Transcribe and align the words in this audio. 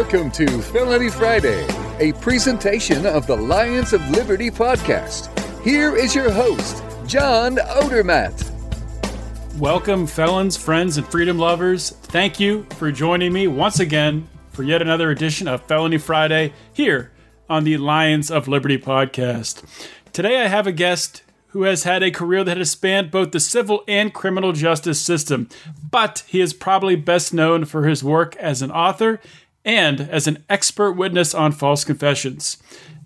Welcome 0.00 0.30
to 0.30 0.62
Felony 0.62 1.10
Friday, 1.10 1.66
a 1.98 2.14
presentation 2.14 3.04
of 3.04 3.26
the 3.26 3.36
Lions 3.36 3.92
of 3.92 4.00
Liberty 4.08 4.50
podcast. 4.50 5.28
Here 5.62 5.94
is 5.94 6.14
your 6.14 6.30
host, 6.30 6.82
John 7.06 7.56
Odermatt. 7.56 8.50
Welcome, 9.58 10.06
felons, 10.06 10.56
friends, 10.56 10.96
and 10.96 11.06
freedom 11.06 11.38
lovers. 11.38 11.90
Thank 11.90 12.40
you 12.40 12.62
for 12.78 12.90
joining 12.90 13.34
me 13.34 13.46
once 13.46 13.78
again 13.78 14.26
for 14.52 14.62
yet 14.62 14.80
another 14.80 15.10
edition 15.10 15.46
of 15.46 15.66
Felony 15.66 15.98
Friday 15.98 16.54
here 16.72 17.12
on 17.50 17.64
the 17.64 17.76
Lions 17.76 18.30
of 18.30 18.48
Liberty 18.48 18.78
podcast. 18.78 19.62
Today 20.14 20.40
I 20.40 20.48
have 20.48 20.66
a 20.66 20.72
guest 20.72 21.22
who 21.48 21.64
has 21.64 21.82
had 21.82 22.02
a 22.02 22.10
career 22.10 22.44
that 22.44 22.56
has 22.56 22.70
spanned 22.70 23.10
both 23.10 23.32
the 23.32 23.40
civil 23.40 23.82
and 23.88 24.14
criminal 24.14 24.52
justice 24.52 25.00
system, 25.00 25.48
but 25.90 26.22
he 26.26 26.40
is 26.40 26.54
probably 26.54 26.94
best 26.96 27.34
known 27.34 27.64
for 27.64 27.86
his 27.86 28.04
work 28.04 28.36
as 28.36 28.62
an 28.62 28.70
author 28.70 29.20
and 29.64 30.00
as 30.00 30.26
an 30.26 30.44
expert 30.48 30.92
witness 30.92 31.34
on 31.34 31.52
false 31.52 31.84
confessions. 31.84 32.56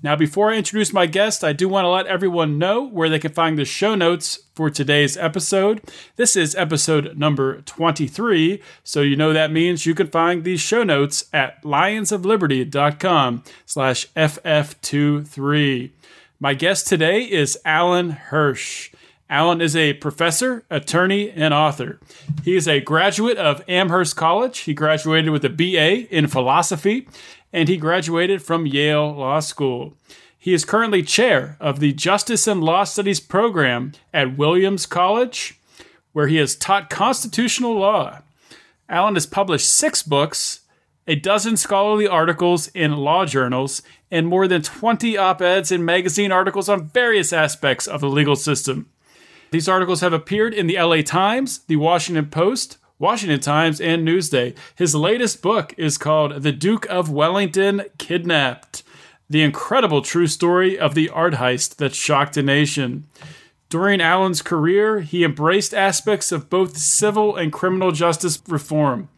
Now, 0.04 0.16
before 0.16 0.52
I 0.52 0.56
introduce 0.56 0.92
my 0.92 1.06
guest, 1.06 1.42
I 1.42 1.54
do 1.54 1.66
want 1.66 1.86
to 1.86 1.88
let 1.88 2.06
everyone 2.06 2.58
know 2.58 2.86
where 2.86 3.08
they 3.08 3.18
can 3.18 3.32
find 3.32 3.56
the 3.58 3.64
show 3.64 3.94
notes 3.94 4.38
for 4.54 4.68
today's 4.68 5.16
episode. 5.16 5.80
This 6.16 6.36
is 6.36 6.54
episode 6.56 7.16
number 7.16 7.62
23, 7.62 8.60
so 8.82 9.00
you 9.00 9.16
know 9.16 9.32
that 9.32 9.50
means 9.50 9.86
you 9.86 9.94
can 9.94 10.08
find 10.08 10.44
these 10.44 10.60
show 10.60 10.84
notes 10.84 11.24
at 11.32 11.62
lionsofliberty.com 11.62 13.44
slash 13.64 14.06
ff23. 14.12 15.90
My 16.38 16.52
guest 16.52 16.86
today 16.86 17.22
is 17.22 17.58
Alan 17.64 18.10
Hirsch. 18.10 18.90
Alan 19.30 19.60
is 19.60 19.74
a 19.74 19.94
professor, 19.94 20.64
attorney, 20.70 21.30
and 21.30 21.54
author. 21.54 21.98
He 22.44 22.56
is 22.56 22.68
a 22.68 22.80
graduate 22.80 23.38
of 23.38 23.62
Amherst 23.66 24.16
College. 24.16 24.58
He 24.60 24.74
graduated 24.74 25.30
with 25.30 25.44
a 25.44 25.48
BA 25.48 26.14
in 26.14 26.26
philosophy, 26.26 27.08
and 27.52 27.68
he 27.68 27.76
graduated 27.76 28.42
from 28.42 28.66
Yale 28.66 29.12
Law 29.14 29.40
School. 29.40 29.94
He 30.38 30.52
is 30.52 30.66
currently 30.66 31.02
chair 31.02 31.56
of 31.58 31.80
the 31.80 31.94
Justice 31.94 32.46
and 32.46 32.62
Law 32.62 32.84
Studies 32.84 33.18
program 33.18 33.92
at 34.12 34.36
Williams 34.36 34.84
College, 34.84 35.58
where 36.12 36.26
he 36.26 36.36
has 36.36 36.54
taught 36.54 36.90
constitutional 36.90 37.74
law. 37.78 38.18
Alan 38.86 39.14
has 39.14 39.26
published 39.26 39.70
six 39.70 40.02
books, 40.02 40.60
a 41.06 41.14
dozen 41.14 41.56
scholarly 41.56 42.06
articles 42.06 42.68
in 42.68 42.96
law 42.98 43.24
journals, 43.24 43.80
and 44.10 44.26
more 44.26 44.46
than 44.46 44.60
20 44.60 45.16
op 45.16 45.40
eds 45.40 45.72
and 45.72 45.86
magazine 45.86 46.30
articles 46.30 46.68
on 46.68 46.88
various 46.88 47.32
aspects 47.32 47.86
of 47.86 48.02
the 48.02 48.08
legal 48.10 48.36
system. 48.36 48.90
These 49.54 49.68
articles 49.68 50.00
have 50.00 50.12
appeared 50.12 50.52
in 50.52 50.66
the 50.66 50.76
LA 50.82 51.02
Times, 51.02 51.60
the 51.68 51.76
Washington 51.76 52.26
Post, 52.26 52.78
Washington 52.98 53.38
Times, 53.38 53.80
and 53.80 54.04
Newsday. 54.04 54.56
His 54.74 54.96
latest 54.96 55.42
book 55.42 55.72
is 55.76 55.96
called 55.96 56.42
The 56.42 56.50
Duke 56.50 56.86
of 56.86 57.08
Wellington 57.08 57.84
Kidnapped 57.96 58.82
The 59.30 59.44
Incredible 59.44 60.02
True 60.02 60.26
Story 60.26 60.76
of 60.76 60.96
the 60.96 61.08
Art 61.08 61.34
Heist 61.34 61.76
That 61.76 61.94
Shocked 61.94 62.36
a 62.36 62.42
Nation. 62.42 63.06
During 63.68 64.00
Alan's 64.00 64.42
career, 64.42 65.02
he 65.02 65.22
embraced 65.22 65.72
aspects 65.72 66.32
of 66.32 66.50
both 66.50 66.76
civil 66.76 67.36
and 67.36 67.52
criminal 67.52 67.92
justice 67.92 68.42
reform. 68.48 69.08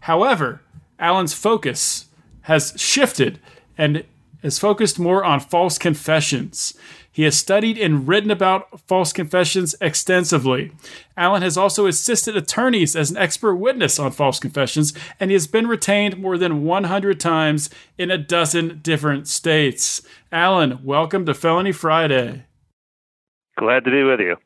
However, 0.00 0.60
Alan's 0.98 1.32
focus 1.32 2.08
has 2.42 2.74
shifted 2.76 3.40
and 3.78 4.04
is 4.42 4.58
focused 4.58 4.98
more 4.98 5.24
on 5.24 5.40
false 5.40 5.78
confessions. 5.78 6.74
He 7.16 7.22
has 7.22 7.34
studied 7.34 7.78
and 7.78 8.06
written 8.06 8.30
about 8.30 8.78
false 8.80 9.10
confessions 9.10 9.74
extensively. 9.80 10.72
Alan 11.16 11.40
has 11.40 11.56
also 11.56 11.86
assisted 11.86 12.36
attorneys 12.36 12.94
as 12.94 13.10
an 13.10 13.16
expert 13.16 13.54
witness 13.54 13.98
on 13.98 14.10
false 14.10 14.38
confessions, 14.38 14.92
and 15.18 15.30
he 15.30 15.34
has 15.34 15.46
been 15.46 15.66
retained 15.66 16.18
more 16.18 16.36
than 16.36 16.62
100 16.62 17.18
times 17.18 17.70
in 17.96 18.10
a 18.10 18.18
dozen 18.18 18.80
different 18.82 19.28
states. 19.28 20.02
Alan, 20.30 20.84
welcome 20.84 21.24
to 21.24 21.32
Felony 21.32 21.72
Friday. 21.72 22.44
Glad 23.58 23.84
to 23.84 23.90
be 23.90 24.02
with 24.02 24.20
you. 24.20 24.36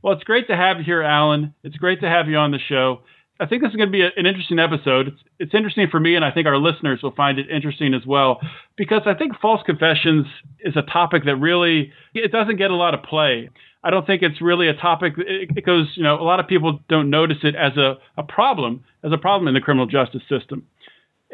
Well, 0.00 0.14
it's 0.14 0.24
great 0.24 0.46
to 0.46 0.56
have 0.56 0.78
you 0.78 0.84
here, 0.84 1.02
Alan. 1.02 1.52
It's 1.62 1.76
great 1.76 2.00
to 2.00 2.08
have 2.08 2.26
you 2.26 2.38
on 2.38 2.52
the 2.52 2.58
show. 2.70 3.02
I 3.42 3.46
think 3.46 3.62
this 3.62 3.70
is 3.70 3.76
going 3.76 3.88
to 3.88 3.92
be 3.92 4.02
a, 4.02 4.10
an 4.16 4.26
interesting 4.26 4.60
episode. 4.60 5.08
It's, 5.08 5.20
it's 5.40 5.54
interesting 5.54 5.88
for 5.90 5.98
me, 5.98 6.14
and 6.14 6.24
I 6.24 6.30
think 6.30 6.46
our 6.46 6.58
listeners 6.58 7.00
will 7.02 7.14
find 7.14 7.38
it 7.38 7.50
interesting 7.50 7.92
as 7.92 8.06
well, 8.06 8.40
because 8.76 9.02
I 9.04 9.14
think 9.14 9.32
false 9.40 9.60
confessions 9.66 10.26
is 10.60 10.76
a 10.76 10.82
topic 10.82 11.24
that 11.24 11.36
really 11.36 11.92
it 12.14 12.30
doesn't 12.30 12.56
get 12.56 12.70
a 12.70 12.76
lot 12.76 12.94
of 12.94 13.02
play. 13.02 13.50
I 13.82 13.90
don't 13.90 14.06
think 14.06 14.22
it's 14.22 14.40
really 14.40 14.68
a 14.68 14.74
topic. 14.74 15.14
It, 15.18 15.50
it 15.56 15.66
goes, 15.66 15.88
you 15.96 16.04
know, 16.04 16.20
a 16.20 16.22
lot 16.22 16.38
of 16.38 16.46
people 16.46 16.78
don't 16.88 17.10
notice 17.10 17.38
it 17.42 17.56
as 17.56 17.76
a, 17.76 17.98
a 18.16 18.22
problem, 18.22 18.84
as 19.02 19.12
a 19.12 19.18
problem 19.18 19.48
in 19.48 19.54
the 19.54 19.60
criminal 19.60 19.86
justice 19.86 20.22
system. 20.28 20.64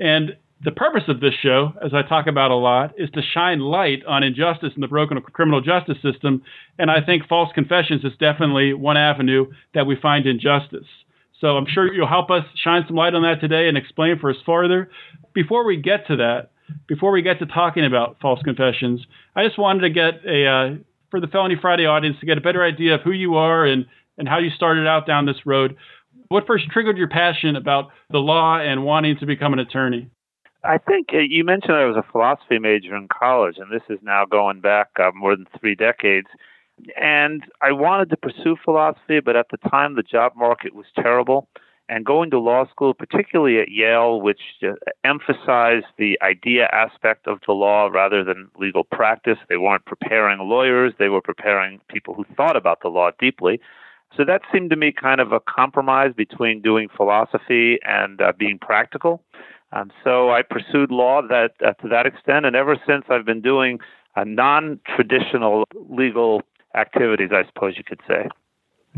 And 0.00 0.36
the 0.64 0.72
purpose 0.72 1.04
of 1.08 1.20
this 1.20 1.34
show, 1.34 1.74
as 1.84 1.92
I 1.94 2.02
talk 2.02 2.26
about 2.26 2.50
a 2.50 2.56
lot, 2.56 2.94
is 2.96 3.10
to 3.10 3.22
shine 3.22 3.60
light 3.60 4.02
on 4.06 4.22
injustice 4.22 4.72
in 4.74 4.80
the 4.80 4.88
broken 4.88 5.20
criminal 5.20 5.60
justice 5.60 5.98
system. 6.02 6.42
And 6.78 6.90
I 6.90 7.00
think 7.04 7.28
false 7.28 7.50
confessions 7.54 8.02
is 8.02 8.12
definitely 8.18 8.72
one 8.72 8.96
avenue 8.96 9.52
that 9.74 9.86
we 9.86 9.94
find 9.94 10.26
injustice. 10.26 10.86
So 11.40 11.56
I'm 11.56 11.66
sure 11.66 11.92
you'll 11.92 12.08
help 12.08 12.30
us 12.30 12.44
shine 12.62 12.84
some 12.86 12.96
light 12.96 13.14
on 13.14 13.22
that 13.22 13.40
today 13.40 13.68
and 13.68 13.76
explain 13.76 14.18
for 14.18 14.30
us 14.30 14.36
further. 14.44 14.90
Before 15.34 15.64
we 15.64 15.76
get 15.76 16.06
to 16.08 16.16
that, 16.16 16.50
before 16.86 17.12
we 17.12 17.22
get 17.22 17.38
to 17.38 17.46
talking 17.46 17.84
about 17.84 18.16
false 18.20 18.40
confessions, 18.42 19.00
I 19.36 19.46
just 19.46 19.58
wanted 19.58 19.80
to 19.80 19.90
get 19.90 20.24
a 20.26 20.46
uh, 20.46 20.74
for 21.10 21.20
the 21.20 21.28
Felony 21.28 21.56
Friday 21.60 21.86
audience 21.86 22.16
to 22.20 22.26
get 22.26 22.38
a 22.38 22.40
better 22.40 22.64
idea 22.64 22.96
of 22.96 23.02
who 23.02 23.12
you 23.12 23.36
are 23.36 23.64
and 23.64 23.86
and 24.18 24.28
how 24.28 24.38
you 24.38 24.50
started 24.50 24.86
out 24.86 25.06
down 25.06 25.26
this 25.26 25.46
road. 25.46 25.76
What 26.28 26.46
first 26.46 26.68
triggered 26.70 26.98
your 26.98 27.08
passion 27.08 27.56
about 27.56 27.90
the 28.10 28.18
law 28.18 28.58
and 28.58 28.84
wanting 28.84 29.16
to 29.18 29.26
become 29.26 29.52
an 29.52 29.60
attorney? 29.60 30.10
I 30.64 30.76
think 30.76 31.08
uh, 31.14 31.18
you 31.18 31.44
mentioned 31.44 31.74
I 31.74 31.84
was 31.84 31.96
a 31.96 32.12
philosophy 32.12 32.58
major 32.58 32.96
in 32.96 33.08
college, 33.08 33.56
and 33.58 33.72
this 33.72 33.86
is 33.88 34.00
now 34.02 34.24
going 34.24 34.60
back 34.60 34.88
uh, 34.98 35.12
more 35.14 35.36
than 35.36 35.46
three 35.60 35.76
decades. 35.76 36.26
And 37.00 37.44
I 37.60 37.72
wanted 37.72 38.10
to 38.10 38.16
pursue 38.16 38.56
philosophy, 38.64 39.20
but 39.20 39.36
at 39.36 39.46
the 39.50 39.68
time 39.68 39.94
the 39.94 40.02
job 40.02 40.32
market 40.36 40.74
was 40.74 40.86
terrible. 40.94 41.48
And 41.90 42.04
going 42.04 42.30
to 42.32 42.38
law 42.38 42.68
school, 42.68 42.92
particularly 42.92 43.60
at 43.60 43.70
Yale, 43.70 44.20
which 44.20 44.40
uh, 44.62 44.72
emphasized 45.04 45.86
the 45.96 46.18
idea 46.20 46.68
aspect 46.70 47.26
of 47.26 47.38
the 47.46 47.52
law 47.52 47.86
rather 47.86 48.22
than 48.22 48.50
legal 48.58 48.84
practice, 48.84 49.38
they 49.48 49.56
weren't 49.56 49.86
preparing 49.86 50.38
lawyers, 50.40 50.92
they 50.98 51.08
were 51.08 51.22
preparing 51.22 51.80
people 51.88 52.12
who 52.12 52.26
thought 52.36 52.56
about 52.56 52.82
the 52.82 52.88
law 52.88 53.10
deeply. 53.18 53.58
So 54.16 54.24
that 54.24 54.42
seemed 54.52 54.68
to 54.70 54.76
me 54.76 54.92
kind 54.92 55.20
of 55.20 55.32
a 55.32 55.40
compromise 55.40 56.12
between 56.14 56.60
doing 56.60 56.88
philosophy 56.94 57.78
and 57.84 58.20
uh, 58.20 58.32
being 58.38 58.58
practical. 58.58 59.22
Um, 59.72 59.90
so 60.04 60.30
I 60.30 60.42
pursued 60.42 60.90
law 60.90 61.22
that 61.22 61.52
uh, 61.64 61.72
to 61.82 61.88
that 61.88 62.06
extent, 62.06 62.46
and 62.46 62.56
ever 62.56 62.76
since 62.86 63.04
I've 63.10 63.26
been 63.26 63.42
doing 63.42 63.80
a 64.16 64.24
non-traditional 64.24 65.64
legal 65.88 66.42
activities, 66.74 67.30
I 67.32 67.46
suppose 67.46 67.74
you 67.76 67.84
could 67.84 68.00
say. 68.08 68.28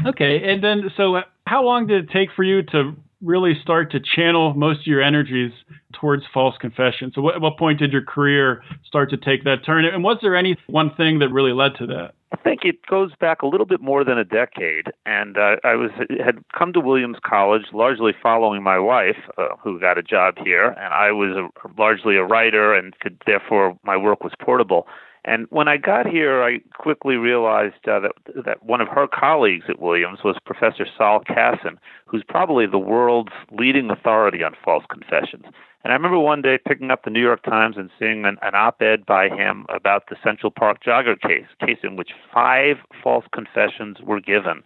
Okay, 0.07 0.43
and 0.51 0.63
then 0.63 0.91
so 0.97 1.21
how 1.47 1.65
long 1.65 1.87
did 1.87 2.05
it 2.05 2.11
take 2.11 2.31
for 2.35 2.43
you 2.43 2.63
to 2.63 2.97
really 3.23 3.53
start 3.61 3.93
to 3.93 4.01
channel 4.01 4.55
most 4.55 4.81
of 4.81 4.87
your 4.87 5.03
energies 5.03 5.53
towards 5.93 6.23
false 6.33 6.57
confession? 6.59 7.13
So, 7.15 7.21
what, 7.21 7.35
at 7.35 7.41
what 7.41 7.59
point 7.59 7.79
did 7.79 7.93
your 7.93 8.05
career 8.05 8.63
start 8.85 9.11
to 9.11 9.17
take 9.17 9.45
that 9.45 9.65
turn? 9.65 9.85
And 9.85 10.03
was 10.03 10.19
there 10.23 10.37
any 10.37 10.57
one 10.67 10.95
thing 10.95 11.19
that 11.19 11.29
really 11.31 11.53
led 11.53 11.75
to 11.79 11.87
that? 11.87 12.13
I 12.33 12.37
think 12.37 12.61
it 12.65 12.87
goes 12.87 13.11
back 13.21 13.43
a 13.43 13.47
little 13.47 13.67
bit 13.67 13.81
more 13.81 14.05
than 14.05 14.17
a 14.17 14.25
decade, 14.25 14.87
and 15.05 15.37
uh, 15.37 15.57
I 15.65 15.75
was 15.75 15.91
had 16.25 16.45
come 16.57 16.73
to 16.75 16.81
Williams 16.81 17.19
College 17.27 17.65
largely 17.73 18.13
following 18.23 18.63
my 18.63 18.79
wife, 18.79 19.17
uh, 19.37 19.57
who 19.63 19.81
got 19.81 19.99
a 19.99 20.03
job 20.03 20.37
here, 20.43 20.69
and 20.69 20.95
I 20.95 21.11
was 21.11 21.37
a, 21.37 21.81
largely 21.81 22.17
a 22.17 22.23
writer, 22.23 22.73
and 22.73 22.97
could 23.01 23.21
therefore 23.27 23.77
my 23.83 23.97
work 23.97 24.23
was 24.23 24.33
portable. 24.41 24.87
And 25.25 25.47
when 25.51 25.69
I 25.69 25.77
got 25.77 26.07
here, 26.07 26.43
I 26.43 26.61
quickly 26.79 27.17
realized 27.17 27.87
uh, 27.87 28.01
that 28.01 28.13
that 28.45 28.63
one 28.65 28.81
of 28.81 28.89
her 28.89 29.07
colleagues 29.07 29.67
at 29.69 29.79
Williams 29.79 30.21
was 30.25 30.37
Professor 30.45 30.87
Saul 30.97 31.21
Kassin, 31.21 31.77
who's 32.07 32.25
probably 32.27 32.67
the 32.67 32.79
world's 32.79 33.33
leading 33.53 33.91
authority 33.91 34.43
on 34.43 34.55
false 34.65 34.85
confessions. 34.91 35.45
And 35.83 35.93
I 35.93 35.97
remember 35.97 36.19
one 36.19 36.43
day 36.43 36.59
picking 36.67 36.91
up 36.91 37.05
the 37.05 37.11
New 37.11 37.23
York 37.23 37.43
Times 37.43 37.77
and 37.79 37.91
seeing 37.99 38.25
an, 38.25 38.37
an 38.43 38.55
op-ed 38.55 39.07
by 39.07 39.29
him 39.29 39.67
about 39.69 40.09
the 40.09 40.17
Central 40.23 40.51
Park 40.51 40.83
jogger 40.85 41.19
case, 41.21 41.47
case 41.59 41.79
in 41.83 41.97
which 41.97 42.11
five 42.33 42.77
false 43.03 43.25
confessions 43.33 43.99
were 44.03 44.21
given 44.21 44.63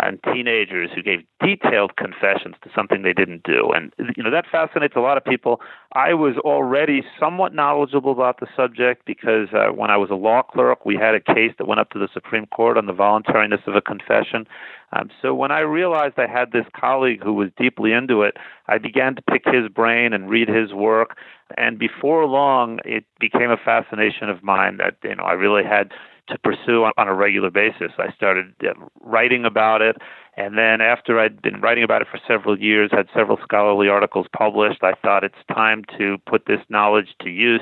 and 0.00 0.18
teenagers 0.32 0.90
who 0.94 1.02
gave 1.02 1.20
detailed 1.44 1.96
confessions 1.96 2.54
to 2.62 2.70
something 2.74 3.02
they 3.02 3.12
didn't 3.12 3.42
do. 3.42 3.70
And, 3.74 3.92
you 4.16 4.22
know, 4.22 4.30
that 4.30 4.46
fascinates 4.50 4.94
a 4.96 5.00
lot 5.00 5.16
of 5.16 5.24
people. 5.24 5.60
I 5.94 6.14
was 6.14 6.36
already 6.38 7.02
somewhat 7.18 7.54
knowledgeable 7.54 8.12
about 8.12 8.40
the 8.40 8.46
subject 8.56 9.04
because 9.04 9.48
uh, 9.52 9.72
when 9.72 9.90
I 9.90 9.96
was 9.96 10.10
a 10.10 10.14
law 10.14 10.42
clerk, 10.42 10.86
we 10.86 10.96
had 10.96 11.14
a 11.14 11.20
case 11.20 11.52
that 11.58 11.66
went 11.66 11.80
up 11.80 11.90
to 11.90 11.98
the 11.98 12.08
Supreme 12.12 12.46
Court 12.46 12.78
on 12.78 12.86
the 12.86 12.92
voluntariness 12.92 13.60
of 13.66 13.76
a 13.76 13.80
confession. 13.80 14.46
Um, 14.92 15.10
so 15.20 15.34
when 15.34 15.50
I 15.50 15.60
realized 15.60 16.14
I 16.18 16.26
had 16.26 16.52
this 16.52 16.66
colleague 16.78 17.22
who 17.22 17.32
was 17.34 17.48
deeply 17.58 17.92
into 17.92 18.22
it, 18.22 18.36
I 18.68 18.78
began 18.78 19.14
to 19.16 19.22
pick 19.22 19.42
his 19.46 19.68
brain 19.68 20.12
and 20.12 20.30
read 20.30 20.48
his 20.48 20.72
work. 20.72 21.16
And 21.56 21.78
before 21.78 22.26
long, 22.26 22.78
it 22.84 23.04
became 23.20 23.50
a 23.50 23.56
fascination 23.56 24.28
of 24.28 24.42
mine 24.42 24.78
that, 24.78 24.96
you 25.02 25.16
know, 25.16 25.24
I 25.24 25.32
really 25.32 25.64
had 25.64 25.92
to 26.32 26.38
pursue 26.38 26.84
on, 26.84 26.92
on 26.96 27.06
a 27.06 27.14
regular 27.14 27.50
basis. 27.50 27.92
I 27.98 28.12
started 28.12 28.54
uh, 28.64 28.72
writing 29.00 29.44
about 29.44 29.82
it, 29.82 29.96
and 30.36 30.58
then 30.58 30.80
after 30.80 31.20
I'd 31.20 31.40
been 31.40 31.60
writing 31.60 31.84
about 31.84 32.02
it 32.02 32.08
for 32.10 32.18
several 32.26 32.58
years, 32.58 32.90
had 32.90 33.06
several 33.14 33.38
scholarly 33.42 33.88
articles 33.88 34.26
published, 34.36 34.82
I 34.82 34.94
thought 34.94 35.24
it's 35.24 35.34
time 35.52 35.84
to 35.98 36.16
put 36.26 36.46
this 36.46 36.60
knowledge 36.68 37.14
to 37.20 37.30
use 37.30 37.60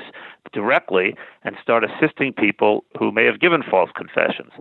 directly 0.53 1.15
and 1.43 1.55
start 1.61 1.83
assisting 1.83 2.33
people 2.33 2.83
who 2.97 3.11
may 3.11 3.25
have 3.25 3.39
given 3.39 3.61
false 3.61 3.91
confessions. 3.95 4.51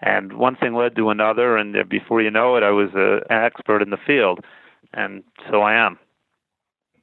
And 0.00 0.34
one 0.34 0.56
thing 0.56 0.74
led 0.74 0.96
to 0.96 1.10
another, 1.10 1.56
and 1.56 1.76
before 1.88 2.22
you 2.22 2.30
know 2.30 2.56
it, 2.56 2.62
I 2.62 2.70
was 2.70 2.90
a, 2.94 3.20
an 3.30 3.44
expert 3.44 3.82
in 3.82 3.90
the 3.90 3.98
field, 4.06 4.40
and 4.94 5.22
so 5.50 5.60
I 5.60 5.74
am. 5.74 5.98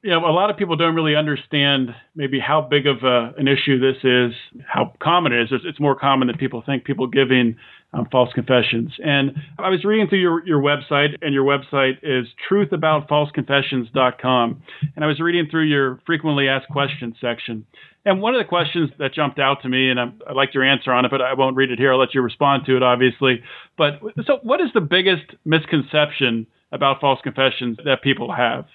Yeah, 0.06 0.18
a 0.18 0.30
lot 0.30 0.50
of 0.50 0.56
people 0.56 0.76
don't 0.76 0.94
really 0.94 1.16
understand 1.16 1.90
maybe 2.14 2.38
how 2.38 2.60
big 2.60 2.86
of 2.86 3.02
a, 3.02 3.32
an 3.38 3.48
issue 3.48 3.80
this 3.80 3.96
is, 4.04 4.32
how 4.64 4.92
common 5.02 5.32
it 5.32 5.42
is. 5.42 5.48
It's, 5.50 5.64
it's 5.66 5.80
more 5.80 5.98
common 5.98 6.28
than 6.28 6.36
people 6.36 6.62
think. 6.64 6.84
People 6.84 7.08
giving 7.08 7.56
um, 7.92 8.06
false 8.12 8.32
confessions. 8.32 8.92
And 9.04 9.32
I 9.58 9.68
was 9.68 9.84
reading 9.84 10.06
through 10.08 10.20
your, 10.20 10.46
your 10.46 10.62
website, 10.62 11.16
and 11.22 11.34
your 11.34 11.44
website 11.44 11.98
is 12.04 12.28
truthaboutfalseconfessions.com. 12.48 14.62
And 14.94 15.04
I 15.04 15.08
was 15.08 15.18
reading 15.18 15.48
through 15.50 15.64
your 15.64 15.98
frequently 16.06 16.46
asked 16.46 16.68
questions 16.68 17.16
section. 17.20 17.66
And 18.04 18.22
one 18.22 18.32
of 18.32 18.40
the 18.40 18.48
questions 18.48 18.90
that 19.00 19.12
jumped 19.12 19.40
out 19.40 19.62
to 19.62 19.68
me, 19.68 19.90
and 19.90 19.98
I, 19.98 20.12
I 20.30 20.34
liked 20.34 20.54
your 20.54 20.62
answer 20.62 20.92
on 20.92 21.04
it, 21.04 21.10
but 21.10 21.20
I 21.20 21.34
won't 21.34 21.56
read 21.56 21.72
it 21.72 21.80
here. 21.80 21.92
I'll 21.92 21.98
let 21.98 22.14
you 22.14 22.22
respond 22.22 22.64
to 22.66 22.76
it, 22.76 22.82
obviously. 22.84 23.42
But 23.76 23.94
so, 24.24 24.38
what 24.44 24.60
is 24.60 24.68
the 24.72 24.80
biggest 24.80 25.34
misconception 25.44 26.46
about 26.70 27.00
false 27.00 27.18
confessions 27.24 27.78
that 27.84 28.02
people 28.02 28.32
have? 28.32 28.66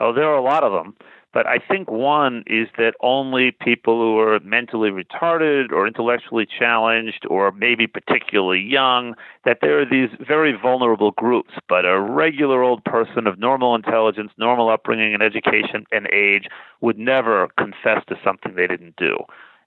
Oh, 0.00 0.12
there 0.12 0.24
are 0.24 0.36
a 0.36 0.42
lot 0.42 0.64
of 0.64 0.72
them. 0.72 0.94
But 1.36 1.46
I 1.46 1.58
think 1.58 1.90
one 1.90 2.44
is 2.46 2.68
that 2.78 2.94
only 3.02 3.50
people 3.50 4.00
who 4.00 4.18
are 4.18 4.40
mentally 4.40 4.90
retarded 4.90 5.70
or 5.70 5.86
intellectually 5.86 6.46
challenged 6.46 7.26
or 7.28 7.52
maybe 7.52 7.86
particularly 7.86 8.62
young, 8.62 9.14
that 9.44 9.58
there 9.60 9.78
are 9.78 9.84
these 9.84 10.08
very 10.26 10.52
vulnerable 10.58 11.10
groups. 11.10 11.52
But 11.68 11.84
a 11.84 12.00
regular 12.00 12.62
old 12.62 12.82
person 12.84 13.26
of 13.26 13.38
normal 13.38 13.74
intelligence, 13.74 14.32
normal 14.38 14.70
upbringing 14.70 15.12
and 15.12 15.22
education 15.22 15.84
and 15.92 16.08
age 16.10 16.46
would 16.80 16.98
never 16.98 17.48
confess 17.58 18.02
to 18.08 18.16
something 18.24 18.54
they 18.54 18.66
didn't 18.66 18.96
do. 18.96 19.18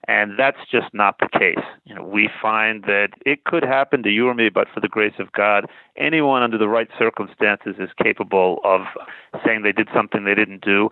And 0.08 0.38
that's 0.38 0.58
just 0.70 0.92
not 0.94 1.18
the 1.18 1.28
case. 1.28 1.64
You 1.84 1.94
know, 1.94 2.02
we 2.02 2.28
find 2.40 2.84
that 2.84 3.10
it 3.26 3.44
could 3.44 3.62
happen 3.62 4.02
to 4.02 4.10
you 4.10 4.28
or 4.28 4.34
me, 4.34 4.48
but 4.48 4.66
for 4.72 4.80
the 4.80 4.88
grace 4.88 5.14
of 5.18 5.30
God, 5.32 5.66
anyone 5.96 6.42
under 6.42 6.56
the 6.56 6.68
right 6.68 6.88
circumstances 6.98 7.76
is 7.78 7.90
capable 8.02 8.60
of 8.64 8.82
saying 9.44 9.62
they 9.62 9.72
did 9.72 9.88
something 9.94 10.24
they 10.24 10.34
didn't 10.34 10.62
do. 10.62 10.88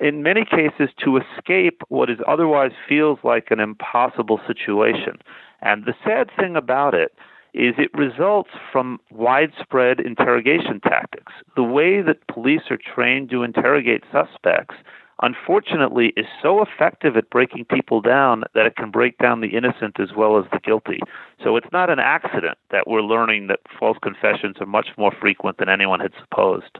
In 0.00 0.22
many 0.22 0.44
cases, 0.44 0.88
to 1.04 1.18
escape 1.18 1.82
what 1.88 2.08
is 2.08 2.18
otherwise 2.26 2.72
feels 2.88 3.18
like 3.22 3.50
an 3.50 3.60
impossible 3.60 4.40
situation. 4.46 5.18
And 5.60 5.84
the 5.84 5.94
sad 6.04 6.30
thing 6.38 6.56
about 6.56 6.94
it 6.94 7.12
is 7.52 7.74
it 7.78 7.90
results 7.94 8.50
from 8.70 9.00
widespread 9.10 10.00
interrogation 10.00 10.80
tactics. 10.80 11.32
The 11.56 11.62
way 11.62 12.02
that 12.02 12.26
police 12.28 12.62
are 12.70 12.78
trained 12.78 13.30
to 13.30 13.42
interrogate 13.42 14.04
suspects 14.12 14.74
unfortunately 15.22 16.12
is 16.16 16.26
so 16.42 16.62
effective 16.62 17.16
at 17.16 17.30
breaking 17.30 17.64
people 17.64 18.00
down 18.00 18.44
that 18.54 18.66
it 18.66 18.76
can 18.76 18.90
break 18.90 19.18
down 19.18 19.40
the 19.40 19.56
innocent 19.56 19.98
as 19.98 20.10
well 20.16 20.38
as 20.38 20.44
the 20.52 20.60
guilty. 20.60 21.00
So 21.42 21.56
it's 21.56 21.72
not 21.72 21.90
an 21.90 21.98
accident 21.98 22.58
that 22.70 22.86
we're 22.86 23.02
learning 23.02 23.46
that 23.48 23.60
false 23.78 23.98
confessions 24.02 24.56
are 24.60 24.66
much 24.66 24.88
more 24.98 25.12
frequent 25.20 25.58
than 25.58 25.68
anyone 25.68 26.00
had 26.00 26.12
supposed. 26.20 26.78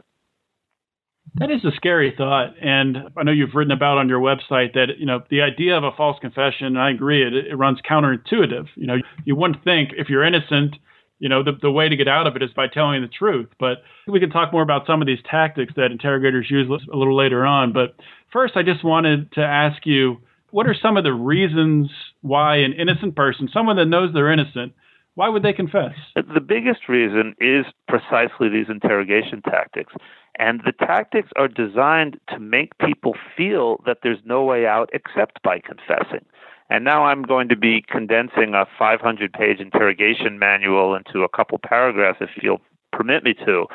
That 1.35 1.51
is 1.51 1.63
a 1.65 1.71
scary 1.75 2.13
thought, 2.17 2.53
and 2.61 2.97
I 3.17 3.23
know 3.23 3.31
you've 3.31 3.53
written 3.53 3.71
about 3.71 3.97
on 3.97 4.09
your 4.09 4.21
website 4.21 4.73
that 4.73 4.97
you 4.97 5.05
know 5.05 5.21
the 5.29 5.41
idea 5.41 5.77
of 5.77 5.83
a 5.83 5.91
false 5.91 6.17
confession. 6.19 6.67
And 6.67 6.79
I 6.79 6.89
agree; 6.89 7.21
it, 7.21 7.33
it 7.33 7.55
runs 7.55 7.79
counterintuitive. 7.87 8.67
You 8.75 8.87
know, 8.87 8.95
you 9.25 9.35
wouldn't 9.35 9.63
think 9.63 9.89
if 9.97 10.09
you're 10.09 10.23
innocent, 10.23 10.77
you 11.19 11.29
know, 11.29 11.43
the, 11.43 11.53
the 11.61 11.71
way 11.71 11.89
to 11.89 11.95
get 11.95 12.07
out 12.07 12.27
of 12.27 12.35
it 12.35 12.43
is 12.43 12.51
by 12.55 12.67
telling 12.67 13.01
the 13.01 13.07
truth. 13.07 13.49
But 13.59 13.79
we 14.07 14.19
can 14.19 14.29
talk 14.29 14.51
more 14.53 14.61
about 14.61 14.85
some 14.85 15.01
of 15.01 15.07
these 15.07 15.19
tactics 15.29 15.73
that 15.75 15.91
interrogators 15.91 16.49
use 16.49 16.69
a 16.69 16.95
little 16.95 17.15
later 17.15 17.45
on. 17.45 17.73
But 17.73 17.95
first, 18.31 18.55
I 18.55 18.63
just 18.63 18.83
wanted 18.83 19.31
to 19.33 19.41
ask 19.41 19.85
you 19.85 20.17
what 20.51 20.67
are 20.67 20.75
some 20.81 20.97
of 20.97 21.03
the 21.03 21.13
reasons 21.13 21.89
why 22.21 22.57
an 22.57 22.73
innocent 22.73 23.15
person, 23.15 23.49
someone 23.51 23.75
that 23.77 23.85
knows 23.85 24.13
they're 24.13 24.31
innocent, 24.31 24.73
why 25.15 25.29
would 25.29 25.43
they 25.43 25.53
confess? 25.53 25.93
The 26.15 26.39
biggest 26.39 26.87
reason 26.87 27.35
is 27.39 27.65
precisely 27.87 28.49
these 28.49 28.67
interrogation 28.69 29.41
tactics. 29.41 29.93
And 30.37 30.61
the 30.63 30.71
tactics 30.71 31.29
are 31.35 31.47
designed 31.47 32.19
to 32.29 32.39
make 32.39 32.77
people 32.77 33.15
feel 33.35 33.81
that 33.87 33.99
there's 34.03 34.19
no 34.25 34.43
way 34.43 34.67
out 34.67 34.91
except 34.93 35.41
by 35.41 35.59
confessing. 35.59 36.23
And 36.69 36.85
now 36.85 37.05
I'm 37.05 37.23
going 37.23 37.49
to 37.49 37.55
be 37.55 37.83
condensing 37.87 38.53
a 38.53 38.65
500 38.77 39.33
page 39.33 39.59
interrogation 39.59 40.37
manual 40.37 40.95
into 40.95 41.23
a 41.23 41.29
couple 41.29 41.57
paragraphs, 41.57 42.19
if 42.21 42.29
you'll 42.41 42.61
permit 42.91 43.23
me 43.23 43.33
to. 43.45 43.65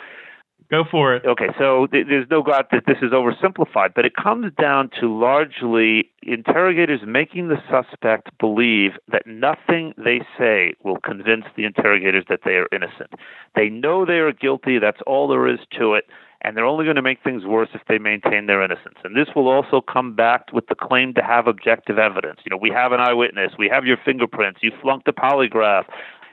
Go 0.72 0.84
for 0.90 1.14
it. 1.14 1.26
Okay, 1.26 1.48
so 1.58 1.86
th- 1.86 2.06
there's 2.08 2.26
no 2.30 2.42
doubt 2.42 2.68
that 2.72 2.84
this 2.86 2.96
is 3.02 3.12
oversimplified, 3.12 3.92
but 3.94 4.06
it 4.06 4.16
comes 4.16 4.50
down 4.58 4.88
to 5.00 5.06
largely 5.06 6.10
interrogators 6.22 7.00
making 7.06 7.48
the 7.48 7.58
suspect 7.70 8.30
believe 8.38 8.92
that 9.08 9.26
nothing 9.26 9.92
they 10.02 10.20
say 10.38 10.72
will 10.82 10.96
convince 10.96 11.44
the 11.58 11.66
interrogators 11.66 12.24
that 12.30 12.40
they 12.46 12.52
are 12.52 12.68
innocent. 12.72 13.12
They 13.54 13.68
know 13.68 14.06
they 14.06 14.14
are 14.14 14.32
guilty, 14.32 14.78
that's 14.78 15.02
all 15.06 15.28
there 15.28 15.46
is 15.46 15.58
to 15.78 15.92
it 15.92 16.04
and 16.44 16.56
they're 16.56 16.66
only 16.66 16.84
going 16.84 16.96
to 16.96 17.02
make 17.02 17.22
things 17.22 17.44
worse 17.44 17.68
if 17.72 17.82
they 17.88 17.98
maintain 17.98 18.46
their 18.46 18.64
innocence. 18.64 18.96
And 19.04 19.14
this 19.14 19.28
will 19.36 19.48
also 19.48 19.80
come 19.80 20.16
back 20.16 20.52
with 20.52 20.66
the 20.66 20.74
claim 20.74 21.14
to 21.14 21.22
have 21.22 21.46
objective 21.46 21.98
evidence. 21.98 22.40
You 22.44 22.50
know, 22.50 22.56
we 22.56 22.70
have 22.70 22.92
an 22.92 22.98
eyewitness, 22.98 23.52
we 23.58 23.68
have 23.68 23.84
your 23.84 23.98
fingerprints, 24.04 24.60
you 24.62 24.72
flunked 24.82 25.06
a 25.06 25.12
polygraph. 25.12 25.84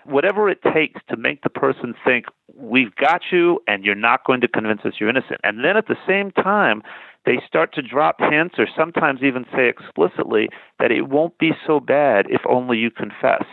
Whatever 0.06 0.50
it 0.50 0.62
takes 0.74 1.00
to 1.10 1.18
make 1.18 1.44
the 1.44 1.50
person 1.50 1.94
think, 2.04 2.26
we've 2.60 2.96
got 2.96 3.22
you 3.32 3.60
and 3.68 3.84
you're 3.84 3.96
not 3.96 4.26
going 4.26 4.42
to 4.42 4.48
convince 4.48 4.82
us 4.86 4.94
you're 5.00 5.10
innocent. 5.10 5.40
And 5.44 5.64
then 5.64 5.78
at 5.78 5.88
the 5.88 5.98
same 6.08 6.32
time, 6.32 6.84
they 7.26 7.40
start 7.46 7.74
to 7.74 7.82
drop 7.82 8.18
hints 8.20 8.56
or 8.58 8.68
sometimes 8.78 9.22
even 9.24 9.46
say 9.56 9.70
explicitly 9.70 10.50
that 10.80 10.92
it 10.92 11.10
won't 11.10 11.38
be 11.38 11.52
so 11.66 11.80
bad 11.80 12.26
if 12.30 12.42
only 12.48 12.78
you 12.78 12.92
confess. 12.92 13.44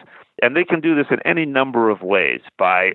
And 0.42 0.56
they 0.56 0.64
can 0.64 0.80
do 0.80 0.94
this 0.94 1.06
in 1.10 1.18
any 1.24 1.46
number 1.46 1.90
of 1.90 2.02
ways 2.02 2.40
by 2.58 2.92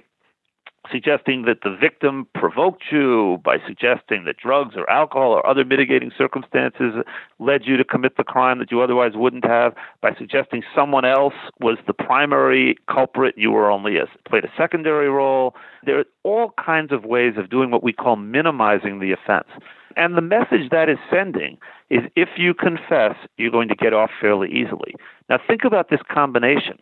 suggesting 0.89 1.43
that 1.43 1.59
the 1.63 1.75
victim 1.75 2.27
provoked 2.33 2.85
you 2.91 3.39
by 3.43 3.57
suggesting 3.67 4.25
that 4.25 4.37
drugs 4.37 4.75
or 4.75 4.89
alcohol 4.89 5.31
or 5.31 5.45
other 5.45 5.63
mitigating 5.63 6.11
circumstances 6.17 6.93
led 7.39 7.61
you 7.65 7.77
to 7.77 7.83
commit 7.83 8.17
the 8.17 8.23
crime 8.23 8.59
that 8.59 8.71
you 8.71 8.81
otherwise 8.81 9.11
wouldn't 9.15 9.45
have, 9.45 9.73
by 10.01 10.15
suggesting 10.17 10.63
someone 10.75 11.05
else 11.05 11.35
was 11.59 11.77
the 11.85 11.93
primary 11.93 12.75
culprit, 12.89 13.35
you 13.37 13.51
were 13.51 13.69
only 13.69 13.97
a, 13.97 14.05
played 14.27 14.43
a 14.43 14.51
secondary 14.57 15.09
role. 15.09 15.55
There 15.85 15.99
are 15.99 16.05
all 16.23 16.53
kinds 16.63 16.91
of 16.91 17.05
ways 17.05 17.33
of 17.37 17.49
doing 17.49 17.69
what 17.71 17.83
we 17.83 17.93
call 17.93 18.15
minimizing 18.15 18.99
the 18.99 19.11
offense. 19.11 19.49
And 19.95 20.15
the 20.17 20.21
message 20.21 20.69
that 20.71 20.89
is 20.89 20.97
sending 21.09 21.57
is 21.89 21.99
if 22.15 22.29
you 22.37 22.53
confess, 22.53 23.15
you're 23.37 23.51
going 23.51 23.67
to 23.67 23.75
get 23.75 23.93
off 23.93 24.09
fairly 24.19 24.49
easily. 24.49 24.95
Now, 25.29 25.37
think 25.45 25.63
about 25.65 25.89
this 25.89 25.99
combination. 26.09 26.79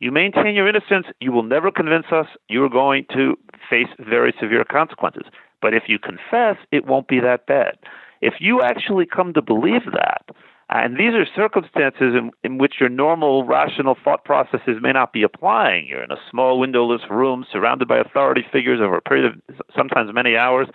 You 0.00 0.10
maintain 0.10 0.54
your 0.54 0.66
innocence, 0.66 1.06
you 1.20 1.30
will 1.30 1.42
never 1.42 1.70
convince 1.70 2.06
us 2.10 2.26
you're 2.48 2.70
going 2.70 3.04
to 3.12 3.38
face 3.68 3.88
very 3.98 4.34
severe 4.40 4.64
consequences. 4.64 5.24
But 5.60 5.74
if 5.74 5.84
you 5.88 5.98
confess, 5.98 6.56
it 6.72 6.86
won't 6.86 7.06
be 7.06 7.20
that 7.20 7.46
bad. 7.46 7.76
If 8.22 8.34
you 8.40 8.62
actually 8.62 9.04
come 9.06 9.34
to 9.34 9.42
believe 9.42 9.84
that, 9.92 10.34
and 10.70 10.96
these 10.96 11.14
are 11.14 11.26
circumstances 11.34 12.14
in, 12.14 12.30
in 12.44 12.58
which 12.58 12.74
your 12.80 12.88
normal 12.88 13.44
rational 13.44 13.96
thought 14.02 14.24
processes 14.24 14.78
may 14.80 14.92
not 14.92 15.12
be 15.12 15.22
applying. 15.22 15.86
You're 15.86 16.04
in 16.04 16.12
a 16.12 16.20
small 16.30 16.60
windowless 16.60 17.02
room 17.10 17.44
surrounded 17.52 17.88
by 17.88 17.98
authority 17.98 18.44
figures 18.52 18.80
over 18.80 18.96
a 18.96 19.02
period 19.02 19.26
of 19.26 19.56
sometimes 19.76 20.14
many 20.14 20.36
hours. 20.36 20.68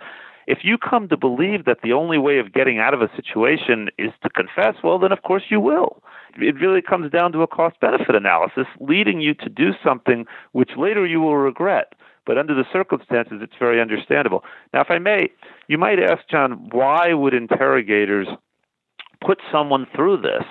If 0.46 0.58
you 0.62 0.78
come 0.78 1.08
to 1.08 1.16
believe 1.16 1.64
that 1.64 1.78
the 1.82 1.92
only 1.92 2.18
way 2.18 2.38
of 2.38 2.52
getting 2.52 2.78
out 2.78 2.94
of 2.94 3.02
a 3.02 3.10
situation 3.16 3.88
is 3.98 4.10
to 4.22 4.30
confess, 4.30 4.76
well, 4.82 4.98
then 4.98 5.12
of 5.12 5.22
course 5.22 5.44
you 5.48 5.60
will 5.60 6.02
it 6.38 6.56
really 6.60 6.82
comes 6.82 7.10
down 7.10 7.32
to 7.32 7.42
a 7.42 7.46
cost 7.46 7.80
benefit 7.80 8.14
analysis, 8.14 8.66
leading 8.80 9.20
you 9.20 9.34
to 9.34 9.48
do 9.48 9.70
something 9.84 10.26
which 10.52 10.70
later 10.76 11.06
you 11.06 11.20
will 11.20 11.36
regret. 11.36 11.94
But 12.24 12.38
under 12.38 12.54
the 12.54 12.64
circumstances, 12.72 13.38
it's 13.40 13.54
very 13.58 13.80
understandable. 13.80 14.42
Now, 14.74 14.80
if 14.80 14.90
I 14.90 14.98
may, 14.98 15.30
you 15.68 15.78
might 15.78 16.00
ask, 16.00 16.28
John, 16.28 16.68
why 16.72 17.12
would 17.12 17.34
interrogators 17.34 18.26
put 19.24 19.38
someone 19.52 19.86
through 19.94 20.22
this 20.22 20.44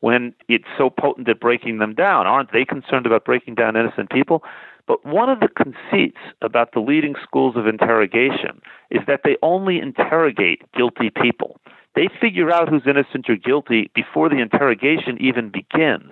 when 0.00 0.34
it's 0.48 0.64
so 0.76 0.90
potent 0.90 1.28
at 1.28 1.40
breaking 1.40 1.78
them 1.78 1.94
down? 1.94 2.26
Aren't 2.26 2.52
they 2.52 2.64
concerned 2.64 3.06
about 3.06 3.24
breaking 3.24 3.54
down 3.54 3.76
innocent 3.76 4.10
people? 4.10 4.42
But 4.90 5.06
one 5.06 5.28
of 5.28 5.38
the 5.38 5.46
conceits 5.46 6.18
about 6.42 6.72
the 6.72 6.80
leading 6.80 7.14
schools 7.22 7.54
of 7.56 7.68
interrogation 7.68 8.60
is 8.90 8.98
that 9.06 9.20
they 9.22 9.36
only 9.40 9.78
interrogate 9.78 10.62
guilty 10.72 11.10
people. 11.10 11.60
They 11.94 12.08
figure 12.20 12.50
out 12.50 12.68
who's 12.68 12.82
innocent 12.88 13.30
or 13.30 13.36
guilty 13.36 13.92
before 13.94 14.28
the 14.28 14.40
interrogation 14.40 15.16
even 15.20 15.48
begins. 15.48 16.10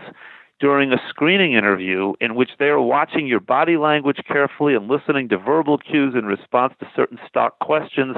During 0.60 0.92
a 0.92 1.02
screening 1.08 1.54
interview, 1.54 2.12
in 2.20 2.36
which 2.36 2.50
they 2.60 2.66
are 2.66 2.80
watching 2.80 3.26
your 3.26 3.40
body 3.40 3.76
language 3.76 4.20
carefully 4.28 4.76
and 4.76 4.86
listening 4.86 5.28
to 5.30 5.38
verbal 5.38 5.78
cues 5.78 6.14
in 6.16 6.26
response 6.26 6.72
to 6.78 6.86
certain 6.94 7.18
stock 7.28 7.58
questions, 7.58 8.16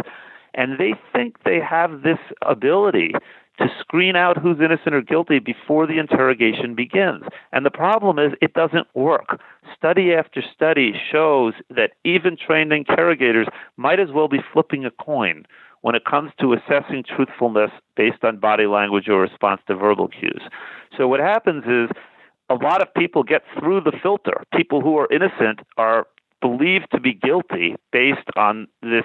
and 0.52 0.78
they 0.78 0.92
think 1.14 1.42
they 1.44 1.60
have 1.60 2.02
this 2.02 2.18
ability 2.42 3.12
to 3.60 3.68
screen 3.78 4.16
out 4.16 4.38
who's 4.38 4.58
innocent 4.58 4.94
or 4.94 5.02
guilty 5.02 5.38
before 5.38 5.86
the 5.86 5.98
interrogation 5.98 6.74
begins. 6.74 7.24
And 7.52 7.64
the 7.64 7.70
problem 7.70 8.18
is 8.18 8.32
it 8.40 8.54
doesn't 8.54 8.88
work. 8.94 9.40
Study 9.76 10.12
after 10.12 10.42
study 10.54 10.92
shows 11.12 11.54
that 11.68 11.92
even 12.04 12.36
trained 12.36 12.72
interrogators 12.72 13.46
might 13.76 14.00
as 14.00 14.08
well 14.12 14.28
be 14.28 14.40
flipping 14.52 14.84
a 14.84 14.90
coin 14.90 15.44
when 15.82 15.94
it 15.94 16.04
comes 16.04 16.30
to 16.40 16.52
assessing 16.52 17.04
truthfulness 17.04 17.70
based 17.96 18.24
on 18.24 18.38
body 18.38 18.66
language 18.66 19.08
or 19.08 19.20
response 19.20 19.60
to 19.66 19.74
verbal 19.74 20.08
cues. 20.08 20.42
So 20.96 21.06
what 21.08 21.20
happens 21.20 21.64
is 21.64 21.88
a 22.48 22.54
lot 22.54 22.82
of 22.82 22.92
people 22.94 23.22
get 23.22 23.42
through 23.58 23.82
the 23.82 23.92
filter. 24.02 24.42
People 24.54 24.80
who 24.80 24.98
are 24.98 25.08
innocent 25.10 25.60
are 25.76 26.06
believed 26.40 26.86
to 26.92 27.00
be 27.00 27.14
guilty 27.14 27.76
based 27.92 28.28
on 28.36 28.66
this 28.82 29.04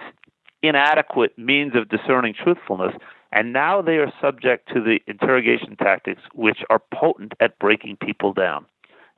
inadequate 0.63 1.37
means 1.37 1.73
of 1.75 1.89
discerning 1.89 2.33
truthfulness. 2.33 2.93
And 3.31 3.51
now 3.53 3.81
they 3.81 3.97
are 3.97 4.11
subject 4.21 4.69
to 4.73 4.81
the 4.81 4.99
interrogation 5.07 5.75
tactics, 5.75 6.21
which 6.33 6.59
are 6.69 6.81
potent 6.93 7.33
at 7.39 7.57
breaking 7.59 7.97
people 7.97 8.33
down. 8.33 8.65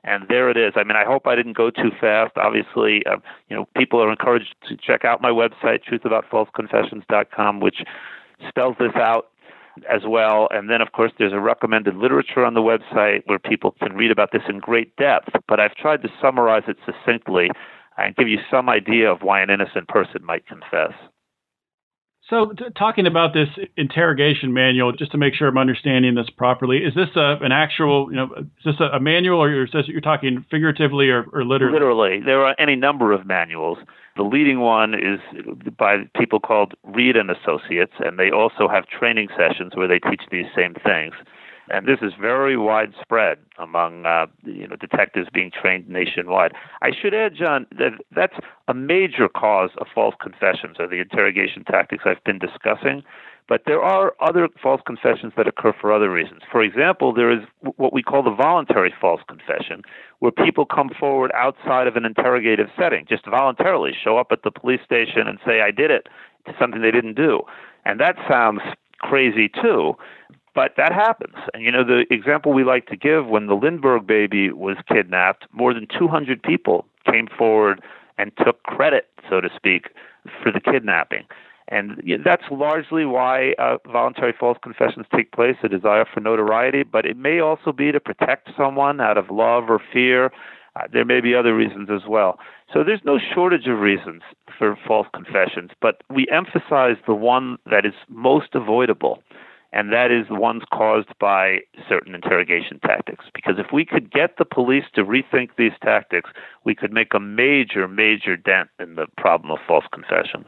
And 0.04 0.24
there 0.28 0.48
it 0.50 0.56
is. 0.56 0.72
I 0.76 0.84
mean, 0.84 0.96
I 0.96 1.04
hope 1.04 1.26
I 1.26 1.34
didn't 1.34 1.56
go 1.56 1.70
too 1.70 1.90
fast. 2.00 2.32
Obviously, 2.36 3.04
uh, 3.06 3.16
you 3.48 3.56
know, 3.56 3.66
people 3.76 4.00
are 4.02 4.10
encouraged 4.10 4.54
to 4.68 4.76
check 4.76 5.04
out 5.04 5.20
my 5.20 5.30
website, 5.30 5.80
truthaboutfalseconfessions.com, 5.90 7.60
which 7.60 7.82
spells 8.48 8.76
this 8.78 8.94
out 8.94 9.28
as 9.90 10.02
well. 10.06 10.48
And 10.50 10.70
then, 10.70 10.80
of 10.80 10.92
course, 10.92 11.12
there's 11.18 11.32
a 11.32 11.40
recommended 11.40 11.96
literature 11.96 12.44
on 12.44 12.54
the 12.54 12.60
website 12.60 13.22
where 13.26 13.38
people 13.38 13.72
can 13.72 13.94
read 13.94 14.10
about 14.10 14.30
this 14.32 14.42
in 14.48 14.58
great 14.60 14.94
depth. 14.96 15.30
But 15.46 15.60
I've 15.60 15.74
tried 15.74 16.02
to 16.02 16.08
summarize 16.20 16.64
it 16.68 16.78
succinctly 16.86 17.50
and 17.96 18.14
give 18.16 18.28
you 18.28 18.38
some 18.50 18.68
idea 18.68 19.10
of 19.10 19.22
why 19.22 19.42
an 19.42 19.50
innocent 19.50 19.88
person 19.88 20.24
might 20.24 20.46
confess. 20.46 20.92
So, 22.30 22.52
t- 22.52 22.64
talking 22.76 23.06
about 23.06 23.32
this 23.32 23.48
interrogation 23.76 24.52
manual, 24.52 24.92
just 24.92 25.12
to 25.12 25.18
make 25.18 25.34
sure 25.34 25.48
I'm 25.48 25.56
understanding 25.56 26.14
this 26.14 26.28
properly, 26.36 26.78
is 26.78 26.94
this 26.94 27.08
a, 27.16 27.36
an 27.40 27.52
actual, 27.52 28.10
you 28.10 28.16
know, 28.16 28.28
is 28.36 28.64
this 28.64 28.74
a, 28.80 28.96
a 28.96 29.00
manual, 29.00 29.42
or 29.42 29.64
is 29.64 29.70
this, 29.72 29.88
you're 29.88 30.02
talking 30.02 30.44
figuratively 30.50 31.08
or, 31.08 31.24
or 31.32 31.44
literally? 31.44 31.72
Literally, 31.72 32.20
there 32.20 32.44
are 32.44 32.54
any 32.58 32.76
number 32.76 33.12
of 33.12 33.26
manuals. 33.26 33.78
The 34.16 34.24
leading 34.24 34.60
one 34.60 34.94
is 34.94 35.20
by 35.78 36.04
people 36.18 36.40
called 36.40 36.74
Reid 36.84 37.16
and 37.16 37.30
Associates, 37.30 37.92
and 38.00 38.18
they 38.18 38.30
also 38.30 38.68
have 38.68 38.86
training 38.88 39.28
sessions 39.36 39.72
where 39.74 39.88
they 39.88 40.00
teach 40.00 40.22
these 40.30 40.46
same 40.54 40.74
things 40.84 41.14
and 41.72 41.86
this 41.86 41.98
is 42.02 42.12
very 42.20 42.56
widespread 42.56 43.38
among 43.58 44.06
uh, 44.06 44.26
you 44.44 44.66
know 44.66 44.76
detectives 44.76 45.28
being 45.32 45.50
trained 45.50 45.88
nationwide. 45.88 46.52
I 46.82 46.90
should 46.90 47.14
add, 47.14 47.34
John, 47.34 47.66
that 47.78 47.92
that's 48.14 48.36
a 48.68 48.74
major 48.74 49.28
cause 49.28 49.70
of 49.78 49.86
false 49.94 50.14
confessions 50.20 50.76
or 50.78 50.86
the 50.86 51.00
interrogation 51.00 51.64
tactics 51.64 52.04
I've 52.06 52.22
been 52.24 52.38
discussing. 52.38 53.02
But 53.48 53.62
there 53.64 53.80
are 53.80 54.12
other 54.20 54.48
false 54.62 54.82
confessions 54.86 55.32
that 55.38 55.48
occur 55.48 55.72
for 55.72 55.90
other 55.90 56.10
reasons. 56.10 56.42
For 56.52 56.62
example, 56.62 57.14
there 57.14 57.30
is 57.30 57.40
what 57.76 57.94
we 57.94 58.02
call 58.02 58.22
the 58.22 58.34
voluntary 58.34 58.92
false 59.00 59.22
confession, 59.26 59.82
where 60.18 60.30
people 60.30 60.66
come 60.66 60.90
forward 61.00 61.32
outside 61.34 61.86
of 61.86 61.96
an 61.96 62.04
interrogative 62.04 62.68
setting, 62.78 63.06
just 63.08 63.24
voluntarily 63.24 63.92
show 64.04 64.18
up 64.18 64.32
at 64.32 64.42
the 64.42 64.50
police 64.50 64.80
station 64.84 65.26
and 65.26 65.38
say, 65.46 65.62
I 65.62 65.70
did 65.70 65.90
it, 65.90 66.08
to 66.44 66.52
something 66.60 66.82
they 66.82 66.90
didn't 66.90 67.14
do. 67.14 67.40
And 67.86 67.98
that 68.00 68.16
sounds 68.28 68.60
crazy 68.98 69.48
too. 69.48 69.94
But 70.58 70.72
that 70.76 70.92
happens. 70.92 71.36
And 71.54 71.62
you 71.62 71.70
know, 71.70 71.84
the 71.84 72.04
example 72.12 72.52
we 72.52 72.64
like 72.64 72.86
to 72.86 72.96
give 72.96 73.28
when 73.28 73.46
the 73.46 73.54
Lindbergh 73.54 74.08
baby 74.08 74.50
was 74.50 74.76
kidnapped, 74.92 75.46
more 75.52 75.72
than 75.72 75.86
200 75.96 76.42
people 76.42 76.84
came 77.08 77.28
forward 77.28 77.80
and 78.18 78.32
took 78.44 78.60
credit, 78.64 79.06
so 79.30 79.40
to 79.40 79.48
speak, 79.54 79.90
for 80.42 80.50
the 80.50 80.58
kidnapping. 80.58 81.26
And 81.68 82.02
that's 82.24 82.42
largely 82.50 83.04
why 83.04 83.52
uh, 83.60 83.76
voluntary 83.86 84.34
false 84.36 84.58
confessions 84.60 85.06
take 85.14 85.30
place 85.30 85.54
a 85.62 85.68
desire 85.68 86.04
for 86.12 86.18
notoriety, 86.18 86.82
but 86.82 87.06
it 87.06 87.16
may 87.16 87.38
also 87.38 87.70
be 87.70 87.92
to 87.92 88.00
protect 88.00 88.50
someone 88.58 89.00
out 89.00 89.16
of 89.16 89.30
love 89.30 89.70
or 89.70 89.80
fear. 89.92 90.32
Uh, 90.74 90.88
there 90.92 91.04
may 91.04 91.20
be 91.20 91.36
other 91.36 91.54
reasons 91.54 91.88
as 91.88 92.02
well. 92.08 92.40
So 92.74 92.82
there's 92.82 93.04
no 93.04 93.20
shortage 93.32 93.68
of 93.68 93.78
reasons 93.78 94.22
for 94.58 94.76
false 94.88 95.06
confessions, 95.14 95.70
but 95.80 96.02
we 96.12 96.26
emphasize 96.32 96.96
the 97.06 97.14
one 97.14 97.58
that 97.70 97.86
is 97.86 97.94
most 98.08 98.56
avoidable 98.56 99.22
and 99.72 99.92
that 99.92 100.10
is 100.10 100.26
the 100.28 100.34
ones 100.34 100.62
caused 100.72 101.08
by 101.20 101.58
certain 101.88 102.14
interrogation 102.14 102.80
tactics. 102.80 103.26
Because 103.34 103.56
if 103.58 103.66
we 103.72 103.84
could 103.84 104.10
get 104.10 104.36
the 104.38 104.44
police 104.44 104.84
to 104.94 105.04
rethink 105.04 105.50
these 105.58 105.72
tactics, 105.82 106.30
we 106.64 106.74
could 106.74 106.92
make 106.92 107.12
a 107.14 107.20
major, 107.20 107.86
major 107.86 108.36
dent 108.36 108.70
in 108.80 108.94
the 108.94 109.06
problem 109.18 109.50
of 109.50 109.58
false 109.66 109.84
confessions. 109.92 110.46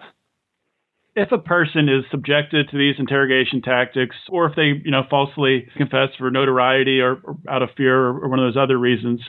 If 1.16 1.32
a 1.32 1.38
person 1.38 1.88
is 1.88 2.04
subjected 2.10 2.70
to 2.70 2.78
these 2.78 2.94
interrogation 2.98 3.60
tactics, 3.60 4.16
or 4.30 4.46
if 4.46 4.56
they, 4.56 4.80
you 4.84 4.90
know, 4.90 5.02
falsely 5.10 5.68
confess 5.76 6.10
for 6.16 6.30
notoriety 6.30 7.00
or, 7.00 7.20
or 7.24 7.36
out 7.48 7.62
of 7.62 7.70
fear 7.76 7.98
or, 7.98 8.20
or 8.20 8.28
one 8.28 8.38
of 8.38 8.46
those 8.46 8.62
other 8.62 8.78
reasons, 8.78 9.20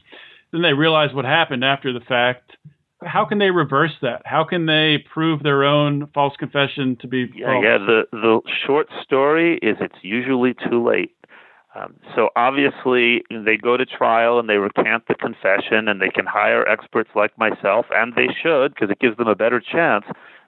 then 0.51 0.61
they 0.61 0.73
realize 0.73 1.13
what 1.13 1.25
happened 1.25 1.65
after 1.65 1.91
the 1.91 1.99
fact 2.01 2.55
how 3.03 3.25
can 3.25 3.39
they 3.39 3.51
reverse 3.51 3.93
that? 4.01 4.21
How 4.25 4.43
can 4.43 4.65
they 4.65 5.03
prove 5.11 5.43
their 5.43 5.63
own 5.63 6.07
false 6.13 6.33
confession 6.37 6.97
to 7.01 7.07
be 7.07 7.31
yeah, 7.35 7.45
false? 7.47 7.63
Yeah, 7.63 7.77
the 7.79 8.03
the 8.11 8.41
short 8.65 8.87
story 9.03 9.57
is 9.61 9.77
it's 9.79 10.03
usually 10.03 10.53
too 10.69 10.85
late. 10.85 11.15
Um, 11.73 11.95
so 12.15 12.29
obviously 12.35 13.23
they 13.29 13.55
go 13.55 13.77
to 13.77 13.85
trial 13.85 14.39
and 14.39 14.49
they 14.49 14.57
recant 14.57 15.07
the 15.07 15.15
confession 15.15 15.87
and 15.87 16.01
they 16.01 16.09
can 16.09 16.25
hire 16.25 16.67
experts 16.67 17.11
like 17.15 17.37
myself 17.37 17.85
and 17.91 18.13
they 18.13 18.27
should 18.43 18.73
because 18.73 18.89
it 18.89 18.99
gives 18.99 19.15
them 19.17 19.27
a 19.27 19.35
better 19.35 19.61
chance. 19.61 20.05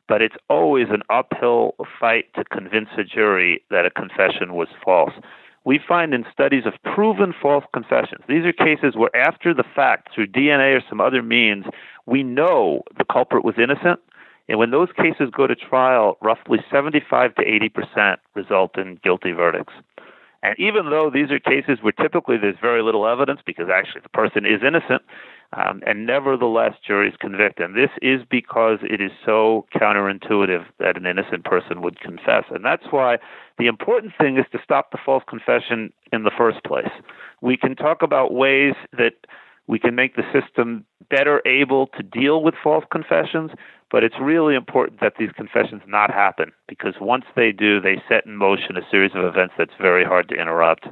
But 0.10 0.22
it's 0.22 0.36
always 0.50 0.88
an 0.90 1.02
uphill 1.10 1.76
fight 1.98 2.26
to 2.36 2.44
convince 2.44 2.90
a 2.98 3.06
jury 3.06 3.64
that 3.72 3.86
a 3.86 3.90
confession 3.90 4.54
was 4.54 4.68
false 4.84 5.14
we 5.66 5.80
find 5.86 6.14
in 6.14 6.26
studies 6.32 6.64
of 6.66 6.74
proven 6.94 7.34
false 7.42 7.64
confessions. 7.74 8.24
These 8.28 8.46
are 8.46 8.54
cases 8.54 8.96
where, 8.96 9.16
after 9.16 9.54
the 9.54 9.64
fact, 9.76 10.10
through 10.14 10.28
DNA 10.28 10.78
or 10.78 10.84
some 10.90 11.00
other 11.00 11.22
means, 11.22 11.66
we 12.06 12.24
know 12.24 12.84
the 12.98 13.06
culprit 13.06 13.44
was 13.44 13.56
innocent. 13.58 14.00
And 14.50 14.60
when 14.60 14.72
those 14.72 14.90
cases 14.98 15.30
go 15.36 15.48
to 15.48 15.56
trial, 15.56 16.18
roughly 16.22 16.60
75 16.72 17.36
to 17.36 17.42
80 17.42 17.70
percent 17.70 18.20
result 18.36 18.78
in 18.78 19.00
guilty 19.04 19.32
verdicts. 19.32 19.74
And 20.44 20.60
even 20.60 20.90
though 20.90 21.10
these 21.10 21.32
are 21.32 21.40
cases 21.40 21.80
where 21.82 21.94
typically 21.94 22.36
there's 22.38 22.58
very 22.62 22.84
little 22.84 23.08
evidence 23.08 23.40
because 23.46 23.68
actually 23.74 24.02
the 24.02 24.10
person 24.10 24.46
is 24.46 24.62
innocent, 24.62 25.02
um, 25.54 25.82
and 25.86 26.06
nevertheless 26.06 26.74
juries 26.86 27.14
convict. 27.20 27.62
And 27.62 27.76
this 27.76 27.92
is 28.02 28.22
because 28.30 28.80
it 28.82 29.00
is 29.00 29.12
so 29.26 29.66
counterintuitive 29.74 30.66
that 30.80 30.98
an 30.98 31.06
innocent 31.06 31.46
person 31.46 31.82
would 31.82 32.00
confess. 32.02 32.44
And 32.50 32.66
that's 32.66 32.84
why 32.92 33.20
the 33.58 33.68
important 33.68 34.14
thing 34.20 34.38
is 34.38 34.46
to 34.52 34.60
stop 34.62 34.92
the 34.92 34.98
false 35.04 35.24
confession 35.30 35.94
in 36.12 36.24
the 36.24 36.32
first 36.38 36.62
place. 36.66 36.92
We 37.42 37.56
can 37.56 37.76
talk 37.76 38.02
about 38.02 38.34
ways 38.34 38.74
that 38.98 39.14
we 39.68 39.80
can 39.80 39.96
make 39.96 40.16
the 40.16 40.24
system 40.34 40.86
better 41.10 41.42
able 41.46 41.88
to 41.88 42.04
deal 42.04 42.44
with 42.44 42.54
false 42.62 42.84
confessions, 42.92 43.52
but 43.92 44.04
it's 44.04 44.16
really 44.22 44.56
important 44.56 45.00
that 45.00 45.14
these 45.18 45.32
confessions 45.36 45.82
not 45.88 46.12
happen 46.12 46.52
because 46.68 46.94
once 47.00 47.26
they 47.36 47.52
do, 47.52 47.80
they 47.80 48.02
set 48.10 48.26
in 48.26 48.36
motion 48.36 48.78
a 48.78 48.90
series 48.92 49.12
of 49.16 49.24
events 49.24 49.54
that's 49.58 49.74
very 49.80 50.04
hard 50.04 50.28
to 50.30 50.36
interrupt. 50.36 50.88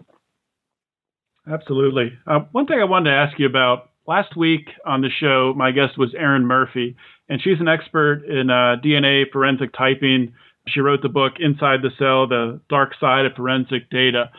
Absolutely. 1.51 2.13
Uh, 2.27 2.41
one 2.51 2.67
thing 2.67 2.79
I 2.79 2.85
wanted 2.85 3.09
to 3.09 3.15
ask 3.15 3.39
you 3.39 3.47
about 3.47 3.89
last 4.07 4.37
week 4.37 4.67
on 4.85 5.01
the 5.01 5.09
show, 5.09 5.53
my 5.55 5.71
guest 5.71 5.97
was 5.97 6.13
Erin 6.17 6.45
Murphy, 6.45 6.95
and 7.27 7.41
she's 7.41 7.59
an 7.59 7.67
expert 7.67 8.23
in 8.25 8.49
uh, 8.49 8.75
DNA 8.83 9.23
forensic 9.31 9.73
typing. 9.73 10.33
She 10.67 10.79
wrote 10.79 11.01
the 11.01 11.09
book 11.09 11.33
Inside 11.39 11.81
the 11.81 11.89
Cell 11.97 12.27
The 12.27 12.61
Dark 12.69 12.93
Side 12.99 13.25
of 13.25 13.33
Forensic 13.33 13.89
Data. 13.89 14.29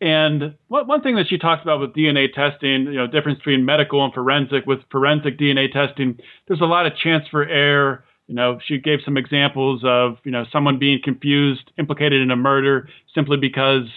And 0.00 0.54
one 0.68 1.02
thing 1.02 1.16
that 1.16 1.28
she 1.28 1.36
talked 1.36 1.62
about 1.62 1.78
with 1.78 1.92
DNA 1.92 2.32
testing, 2.32 2.84
you 2.84 2.94
know, 2.94 3.06
difference 3.06 3.38
between 3.38 3.66
medical 3.66 4.02
and 4.02 4.14
forensic. 4.14 4.64
With 4.66 4.80
forensic 4.90 5.38
DNA 5.38 5.70
testing, 5.70 6.18
there's 6.48 6.62
a 6.62 6.66
lot 6.66 6.86
of 6.86 6.96
chance 6.96 7.24
for 7.30 7.46
error. 7.46 8.04
You 8.26 8.34
know, 8.34 8.58
she 8.64 8.78
gave 8.78 9.00
some 9.04 9.16
examples 9.16 9.82
of, 9.84 10.16
you 10.24 10.30
know, 10.30 10.44
someone 10.50 10.78
being 10.78 11.00
confused, 11.02 11.70
implicated 11.78 12.22
in 12.22 12.30
a 12.30 12.36
murder 12.36 12.88
simply 13.14 13.36
because 13.36 13.88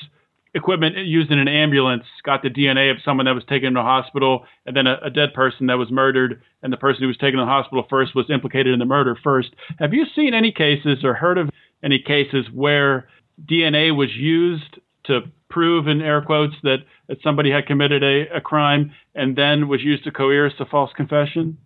equipment 0.55 0.97
used 0.97 1.31
in 1.31 1.39
an 1.39 1.47
ambulance 1.47 2.03
got 2.23 2.41
the 2.41 2.49
DNA 2.49 2.91
of 2.91 2.97
someone 3.03 3.25
that 3.25 3.35
was 3.35 3.45
taken 3.45 3.73
to 3.73 3.79
a 3.79 3.83
hospital, 3.83 4.45
and 4.65 4.75
then 4.75 4.87
a, 4.87 4.97
a, 5.03 5.09
dead 5.09 5.33
person 5.33 5.67
that 5.67 5.77
was 5.77 5.89
murdered, 5.89 6.41
and 6.61 6.71
the 6.71 6.77
person 6.77 7.01
who 7.01 7.07
was 7.07 7.17
taken 7.17 7.39
to 7.39 7.45
the 7.45 7.49
hospital 7.49 7.85
first 7.89 8.15
was 8.15 8.29
implicated 8.29 8.73
in 8.73 8.79
the 8.79 8.85
murder 8.85 9.17
first. 9.23 9.49
Have 9.79 9.93
you 9.93 10.05
seen 10.15 10.33
any 10.33 10.51
cases 10.51 11.03
or 11.03 11.13
heard 11.13 11.37
of 11.37 11.49
any 11.81 11.99
cases 11.99 12.45
where 12.53 13.07
DNA 13.45 13.95
was 13.95 14.09
used 14.15 14.77
to 15.05 15.21
prove, 15.49 15.87
in 15.87 16.01
air 16.01 16.21
quotes, 16.21 16.55
that, 16.63 16.79
that 17.07 17.17
somebody 17.23 17.51
had 17.51 17.65
committed 17.67 18.03
a, 18.03 18.27
a 18.35 18.41
crime 18.41 18.91
and 19.15 19.35
then 19.35 19.67
was 19.67 19.81
used 19.81 20.03
to 20.05 20.11
coerce 20.11 20.53
a 20.59 20.65
false 20.65 20.91
confession? 20.95 21.57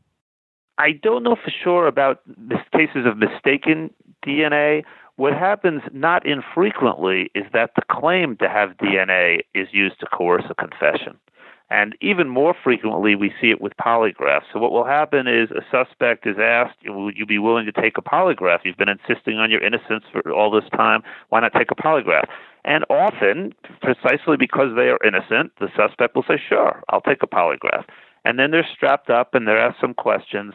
I 0.77 0.91
don't 0.91 1.23
know 1.23 1.35
for 1.35 1.51
sure 1.63 1.87
about 1.87 2.21
cases 2.71 3.05
of 3.05 3.17
mistaken 3.17 3.91
DNA. 4.25 4.83
What 5.15 5.33
happens 5.33 5.81
not 5.91 6.25
infrequently 6.25 7.31
is 7.33 7.45
that 7.53 7.71
the 7.75 7.81
claim 7.91 8.37
to 8.37 8.47
have 8.47 8.77
DNA 8.77 9.39
is 9.55 9.67
used 9.71 9.99
to 10.01 10.05
coerce 10.05 10.43
a 10.49 10.55
confession. 10.55 11.17
And 11.69 11.97
even 11.99 12.29
more 12.29 12.55
frequently, 12.63 13.15
we 13.15 13.33
see 13.41 13.49
it 13.49 13.59
with 13.59 13.73
polygraphs. 13.75 14.43
So, 14.53 14.59
what 14.59 14.71
will 14.71 14.85
happen 14.85 15.27
is 15.27 15.49
a 15.51 15.65
suspect 15.69 16.25
is 16.25 16.37
asked, 16.39 16.77
Would 16.85 17.17
you 17.17 17.25
be 17.25 17.39
willing 17.39 17.65
to 17.65 17.73
take 17.73 17.97
a 17.97 18.01
polygraph? 18.01 18.59
You've 18.63 18.77
been 18.77 18.87
insisting 18.87 19.37
on 19.37 19.51
your 19.51 19.61
innocence 19.61 20.05
for 20.11 20.31
all 20.31 20.49
this 20.49 20.69
time. 20.71 21.03
Why 21.27 21.41
not 21.41 21.51
take 21.53 21.71
a 21.71 21.75
polygraph? 21.75 22.27
And 22.67 22.83
often, 22.89 23.53
precisely 23.81 24.35
because 24.37 24.75
they 24.75 24.89
are 24.89 24.99
innocent, 25.01 25.53
the 25.57 25.69
suspect 25.73 26.15
will 26.15 26.25
say, 26.27 26.39
Sure, 26.49 26.83
I'll 26.89 27.01
take 27.01 27.23
a 27.23 27.27
polygraph. 27.27 27.85
And 28.25 28.37
then 28.37 28.51
they're 28.51 28.67
strapped 28.75 29.09
up 29.09 29.33
and 29.33 29.47
they're 29.47 29.57
asked 29.57 29.79
some 29.79 29.93
questions. 29.93 30.53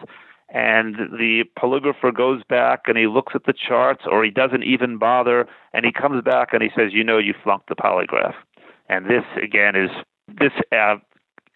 And 0.50 0.94
the 0.94 1.44
polygrapher 1.58 2.14
goes 2.14 2.42
back 2.46 2.82
and 2.86 2.98
he 2.98 3.06
looks 3.06 3.32
at 3.34 3.44
the 3.44 3.54
charts, 3.54 4.02
or 4.06 4.22
he 4.22 4.30
doesn't 4.30 4.62
even 4.62 4.98
bother, 4.98 5.48
and 5.72 5.86
he 5.86 5.92
comes 5.92 6.22
back 6.22 6.48
and 6.52 6.62
he 6.62 6.68
says, 6.76 6.92
You 6.92 7.02
know, 7.02 7.16
you 7.16 7.32
flunked 7.42 7.70
the 7.70 7.76
polygraph. 7.76 8.34
And 8.90 9.06
this, 9.06 9.24
again, 9.42 9.74
is 9.74 9.90
this 10.28 10.52
uh, 10.70 10.96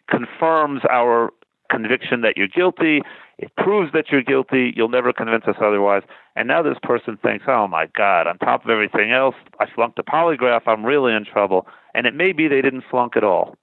confirms 0.08 0.80
our 0.90 1.34
conviction 1.70 2.20
that 2.23 2.37
you're 2.37 2.49
guilty. 2.49 3.02
It 3.38 3.52
proves 3.56 3.92
that 3.92 4.06
you're 4.11 4.23
guilty. 4.23 4.73
You'll 4.75 4.88
never 4.88 5.12
convince 5.12 5.44
us 5.46 5.56
otherwise. 5.61 6.02
And 6.35 6.49
now 6.49 6.62
this 6.62 6.78
person 6.82 7.18
thinks, 7.23 7.44
oh 7.49 7.66
my 7.66 7.87
God, 7.96 8.26
on 8.26 8.38
top 8.38 8.64
of 8.64 8.70
everything 8.70 9.12
else, 9.12 9.35
I 9.61 9.66
flunked 9.75 9.99
a 9.99 10.02
polygraph. 10.02 10.62
I'm 10.66 10.85
really 10.85 11.14
in 11.14 11.25
trouble. 11.25 11.66
And 11.94 12.06
it 12.06 12.14
may 12.14 12.32
be 12.32 12.49
they 12.49 12.62
didn't 12.62 12.85
flunk 12.90 13.16
at 13.16 13.25
all. 13.25 13.56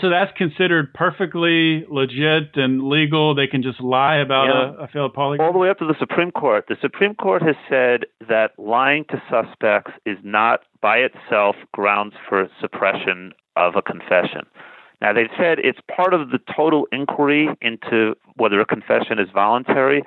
So 0.00 0.10
that's 0.10 0.36
considered 0.36 0.92
perfectly 0.92 1.84
legit 1.88 2.56
and 2.56 2.88
legal. 2.88 3.34
They 3.34 3.46
can 3.46 3.62
just 3.62 3.80
lie 3.80 4.16
about 4.16 4.46
yeah. 4.46 4.82
a, 4.82 4.84
a 4.84 4.88
failed 4.88 5.14
polygraph. 5.14 5.40
All 5.40 5.52
the 5.52 5.58
way 5.58 5.70
up 5.70 5.78
to 5.78 5.86
the 5.86 5.94
Supreme 6.00 6.32
Court. 6.32 6.64
The 6.68 6.76
Supreme 6.80 7.14
Court 7.14 7.42
has 7.42 7.54
said 7.68 8.06
that 8.28 8.58
lying 8.58 9.04
to 9.10 9.22
suspects 9.30 9.92
is 10.04 10.18
not 10.24 10.60
by 10.82 10.96
itself 10.98 11.54
grounds 11.72 12.14
for 12.28 12.48
suppression 12.60 13.32
of 13.56 13.76
a 13.76 13.82
confession. 13.82 14.46
Now, 15.00 15.12
they've 15.12 15.26
said 15.38 15.58
it's 15.58 15.78
part 15.94 16.14
of 16.14 16.30
the 16.30 16.38
total 16.56 16.86
inquiry 16.92 17.48
into 17.60 18.14
whether 18.36 18.60
a 18.60 18.64
confession 18.66 19.18
is 19.18 19.28
voluntary. 19.32 20.02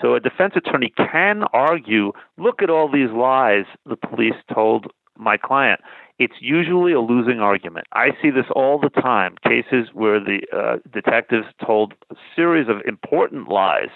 So 0.00 0.14
a 0.14 0.20
defense 0.20 0.54
attorney 0.56 0.92
can 0.96 1.44
argue 1.52 2.12
look 2.38 2.62
at 2.62 2.70
all 2.70 2.90
these 2.90 3.10
lies 3.10 3.64
the 3.86 3.96
police 3.96 4.34
told 4.52 4.86
my 5.16 5.36
client. 5.36 5.80
It's 6.18 6.34
usually 6.40 6.92
a 6.92 7.00
losing 7.00 7.40
argument. 7.40 7.86
I 7.92 8.10
see 8.20 8.30
this 8.30 8.46
all 8.54 8.78
the 8.78 8.90
time 8.90 9.36
cases 9.46 9.88
where 9.92 10.20
the 10.20 10.40
uh, 10.52 10.76
detectives 10.92 11.46
told 11.64 11.94
a 12.10 12.14
series 12.36 12.68
of 12.68 12.76
important 12.86 13.48
lies 13.48 13.90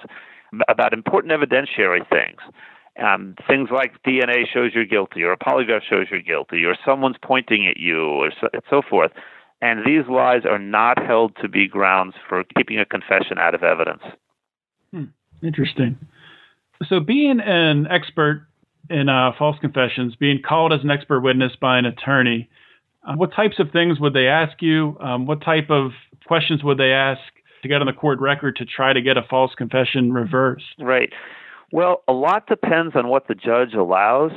about 0.69 0.93
important 0.93 1.33
evidentiary 1.33 2.09
things. 2.09 2.41
Um, 3.03 3.35
things 3.47 3.69
like 3.71 4.03
DNA 4.07 4.45
shows 4.51 4.73
you're 4.75 4.87
guilty, 4.87 5.23
or 5.23 5.33
a 5.33 5.37
polygraph 5.37 5.83
shows 5.89 6.07
you're 6.11 6.23
guilty, 6.23 6.65
or 6.65 6.75
someone's 6.83 7.17
pointing 7.23 7.67
at 7.69 7.77
you, 7.77 8.01
or 8.01 8.31
so, 8.41 8.49
so 8.71 8.81
forth. 8.81 9.13
And 9.63 9.81
these 9.87 10.07
lies 10.09 10.43
are 10.45 10.59
not 10.59 11.03
held 11.03 11.37
to 11.41 11.49
be 11.49 11.67
grounds 11.67 12.15
for 12.29 12.45
keeping 12.57 12.79
a 12.79 12.85
confession 12.85 13.39
out 13.39 13.55
of 13.55 13.63
evidence. 13.63 14.03
Hmm. 14.93 15.05
Interesting. 15.43 15.97
So, 16.89 17.01
being 17.01 17.41
an 17.41 17.87
expert 17.87 18.47
in 18.91 19.09
uh, 19.09 19.33
false 19.39 19.57
confessions, 19.61 20.15
being 20.17 20.43
called 20.47 20.73
as 20.73 20.81
an 20.83 20.91
expert 20.91 21.21
witness 21.21 21.53
by 21.59 21.79
an 21.79 21.87
attorney, 21.87 22.51
uh, 23.07 23.15
what 23.15 23.33
types 23.35 23.59
of 23.59 23.71
things 23.71 23.99
would 23.99 24.13
they 24.13 24.27
ask 24.27 24.61
you? 24.61 24.97
Um, 25.01 25.27
what 25.27 25.41
type 25.43 25.71
of 25.71 25.93
questions 26.27 26.63
would 26.63 26.79
they 26.79 26.93
ask 26.93 27.21
to 27.63 27.69
get 27.69 27.81
on 27.81 27.87
the 27.87 27.93
court 27.93 28.21
record 28.21 28.57
to 28.57 28.65
try 28.65 28.93
to 28.93 29.01
get 29.01 29.17
a 29.17 29.23
false 29.23 29.55
confession 29.57 30.13
reversed? 30.13 30.65
Right. 30.79 31.13
Well, 31.73 32.03
a 32.07 32.13
lot 32.13 32.47
depends 32.47 32.95
on 32.95 33.09
what 33.09 33.27
the 33.29 33.35
judge 33.35 33.75
allows. 33.75 34.33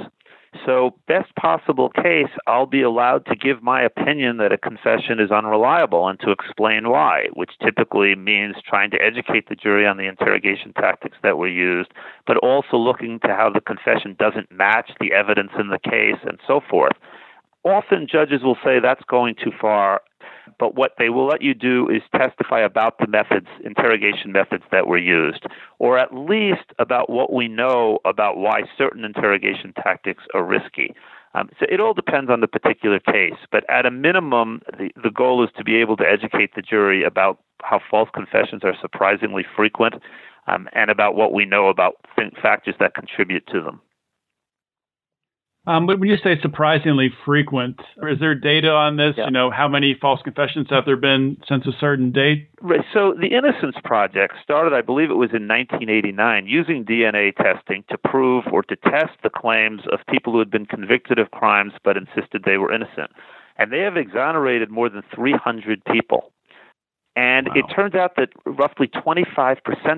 So, 0.66 0.96
best 1.08 1.34
possible 1.36 1.90
case, 1.90 2.32
I'll 2.48 2.66
be 2.66 2.82
allowed 2.82 3.26
to 3.28 3.36
give 3.36 3.62
my 3.62 3.84
opinion 3.84 4.38
that 4.38 4.52
a 4.52 4.58
confession 4.58 5.20
is 5.20 5.30
unreliable 5.30 6.08
and 6.08 6.20
to 6.22 6.32
explain 6.32 6.90
why, 6.90 7.28
which 7.34 7.52
typically 7.64 8.16
means 8.16 8.56
trying 8.68 8.90
to 8.92 9.02
educate 9.02 9.48
the 9.48 9.56
jury 9.56 9.86
on 9.86 9.98
the 9.98 10.08
interrogation 10.08 10.74
tactics 10.74 11.18
that 11.22 11.38
were 11.38 11.48
used, 11.48 11.92
but 12.26 12.38
also 12.38 12.78
looking 12.78 13.20
to 13.20 13.28
how 13.28 13.52
the 13.52 13.62
confession 13.62 14.16
doesn't 14.18 14.52
match 14.52 14.90
the 15.00 15.14
evidence 15.14 15.52
in 15.60 15.70
the 15.70 15.80
case 15.80 16.20
and 16.24 16.40
so 16.48 16.62
forth. 16.68 16.94
Often 17.64 18.08
judges 18.12 18.42
will 18.42 18.58
say 18.64 18.80
that's 18.80 19.04
going 19.08 19.36
too 19.36 19.52
far 19.62 20.02
but 20.58 20.76
what 20.76 20.94
they 20.98 21.10
will 21.10 21.26
let 21.28 21.42
you 21.42 21.54
do 21.54 21.88
is 21.90 22.02
testify 22.16 22.60
about 22.60 22.98
the 23.00 23.08
methods, 23.08 23.48
interrogation 23.64 24.32
methods 24.32 24.64
that 24.72 24.88
were 24.88 24.98
used, 24.98 25.46
or 25.80 25.98
at 25.98 26.14
least 26.14 26.74
about 26.80 27.10
what 27.10 27.32
we 27.34 27.48
know 27.48 28.00
about 28.06 28.38
why 28.38 28.64
certain 28.78 29.04
interrogation 29.04 29.74
tactics 29.74 30.24
are 30.34 30.44
risky. 30.44 30.94
Um, 31.36 31.50
so 31.60 31.66
it 31.70 31.80
all 31.80 31.94
depends 31.94 32.32
on 32.32 32.42
the 32.42 32.48
particular 32.48 33.00
case, 33.00 33.38
but 33.52 33.70
at 33.70 33.86
a 33.86 33.92
minimum, 33.92 34.62
the, 34.78 34.90
the 35.02 35.12
goal 35.12 35.44
is 35.44 35.50
to 35.58 35.64
be 35.64 35.76
able 35.76 35.96
to 35.98 36.04
educate 36.04 36.56
the 36.56 36.62
jury 36.62 37.04
about 37.04 37.40
how 37.62 37.80
false 37.90 38.10
confessions 38.14 38.64
are 38.64 38.74
surprisingly 38.82 39.46
frequent 39.56 39.96
um, 40.48 40.68
and 40.74 40.90
about 40.90 41.16
what 41.16 41.34
we 41.34 41.46
know 41.46 41.68
about 41.68 41.98
factors 42.42 42.76
that 42.80 42.96
contribute 42.96 43.46
to 43.48 43.62
them. 43.62 43.80
Um, 45.68 45.86
but 45.86 46.00
when 46.00 46.10
you 46.10 46.18
say 46.24 46.40
surprisingly 46.42 47.10
frequent, 47.26 47.80
is 48.10 48.20
there 48.20 48.34
data 48.34 48.70
on 48.70 48.96
this? 48.96 49.16
Yeah. 49.18 49.26
You 49.26 49.32
know, 49.32 49.52
how 49.52 49.68
many 49.68 49.96
false 50.00 50.22
confessions 50.24 50.68
have 50.70 50.86
there 50.86 50.98
been 50.98 51.38
since 51.48 51.68
a 51.68 51.72
certain 51.80 52.12
date? 52.12 52.50
Right. 52.62 52.80
So 52.94 53.14
the 53.20 53.28
Innocence 53.28 53.76
Project 53.84 54.36
started, 54.42 54.74
I 54.74 54.82
believe 54.82 55.12
it 55.12 55.16
was 55.16 55.32
in 55.32 55.48
1989, 55.48 56.48
using 56.48 56.86
DNA 56.86 57.36
testing 57.36 57.84
to 57.90 57.98
prove 57.98 58.46
or 58.52 58.64
to 58.64 58.76
test 58.78 59.20
the 59.22 59.30
claims 59.30 59.82
of 59.92 60.00
people 60.10 60.34
who 60.34 60.40
had 60.40 60.50
been 60.50 60.66
convicted 60.66 61.20
of 61.20 61.32
crimes 61.32 61.74
but 61.84 61.98
insisted 61.98 62.44
they 62.46 62.58
were 62.58 62.74
innocent. 62.74 63.12
And 63.58 63.72
they 63.72 63.80
have 63.80 63.98
exonerated 63.98 64.72
more 64.72 64.90
than 64.90 65.04
300 65.14 65.84
people. 65.92 66.32
And 67.18 67.50
wow. 67.50 67.54
it 67.58 67.66
turns 67.76 67.96
out 67.96 68.16
that 68.16 68.30
roughly 68.46 68.88
25% 68.88 69.58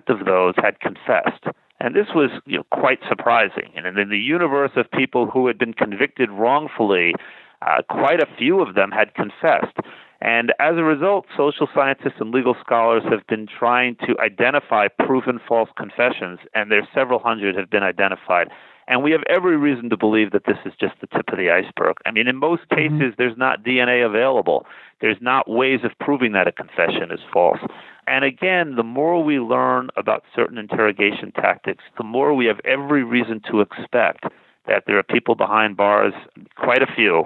of 0.10 0.26
those 0.26 0.56
had 0.58 0.80
confessed. 0.80 1.46
And 1.84 1.96
this 1.96 2.08
was 2.14 2.30
you 2.46 2.58
know, 2.58 2.64
quite 2.72 3.00
surprising. 3.10 3.72
And 3.76 3.98
in 3.98 4.10
the 4.10 4.18
universe 4.20 4.72
of 4.76 4.90
people 4.92 5.26
who 5.26 5.48
had 5.48 5.58
been 5.58 5.74
convicted 5.74 6.30
wrongfully, 6.30 7.16
uh, 7.64 7.82
quite 7.90 8.22
a 8.22 8.28
few 8.38 8.62
of 8.62 8.76
them 8.76 8.92
had 8.92 9.16
confessed. 9.16 9.76
And 10.22 10.54
as 10.60 10.78
a 10.78 10.84
result, 10.84 11.26
social 11.36 11.68
scientists 11.74 12.20
and 12.20 12.32
legal 12.32 12.56
scholars 12.64 13.02
have 13.10 13.26
been 13.26 13.48
trying 13.48 13.96
to 14.06 14.16
identify 14.20 14.90
proven 14.90 15.40
false 15.48 15.70
confessions, 15.76 16.38
and 16.54 16.72
there's 16.72 16.86
several 16.94 17.18
hundred 17.18 17.56
have 17.56 17.72
been 17.72 17.82
identified. 17.82 18.50
And 18.88 19.04
we 19.04 19.12
have 19.12 19.22
every 19.30 19.58
reason 19.58 19.90
to 19.90 19.98
believe 19.98 20.32
that 20.32 20.46
this 20.46 20.58
is 20.66 20.74
just 20.80 20.96
the 21.02 21.08
tip 21.08 21.30
of 21.30 21.38
the 21.38 21.50
iceberg. 21.50 21.98
I 22.06 22.12
mean, 22.12 22.28
in 22.28 22.36
most 22.36 22.64
mm-hmm. 22.64 22.76
cases, 22.76 23.14
mm-hmm. 23.14 23.22
there's 23.22 23.38
not 23.38 23.64
DNA 23.64 24.06
available. 24.06 24.66
There's 25.00 25.18
not 25.22 25.50
ways 25.50 25.80
of 25.84 25.92
proving 26.00 26.34
that 26.34 26.48
a 26.48 26.52
confession 26.52 27.12
is 27.12 27.20
false. 27.32 27.60
And 28.08 28.26
again, 28.26 28.76
the 28.76 28.84
more 28.84 29.24
we 29.24 29.40
learn 29.40 29.90
about 29.98 30.24
certain 30.36 30.58
interrogation 30.58 31.32
tactics, 31.32 31.84
the 31.98 32.04
more 32.04 32.34
we 32.34 32.46
have 32.48 32.60
every 32.66 33.04
reason 33.04 33.42
to 33.52 33.62
expect 33.62 34.26
that 34.68 34.84
there 34.88 34.98
are 34.98 35.04
people 35.04 35.36
behind 35.36 35.78
bars, 35.78 36.14
quite 36.58 36.82
a 36.82 36.88
few, 36.96 37.26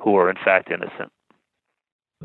who 0.00 0.16
are 0.16 0.28
in 0.28 0.36
fact 0.44 0.70
innocent. 0.70 1.12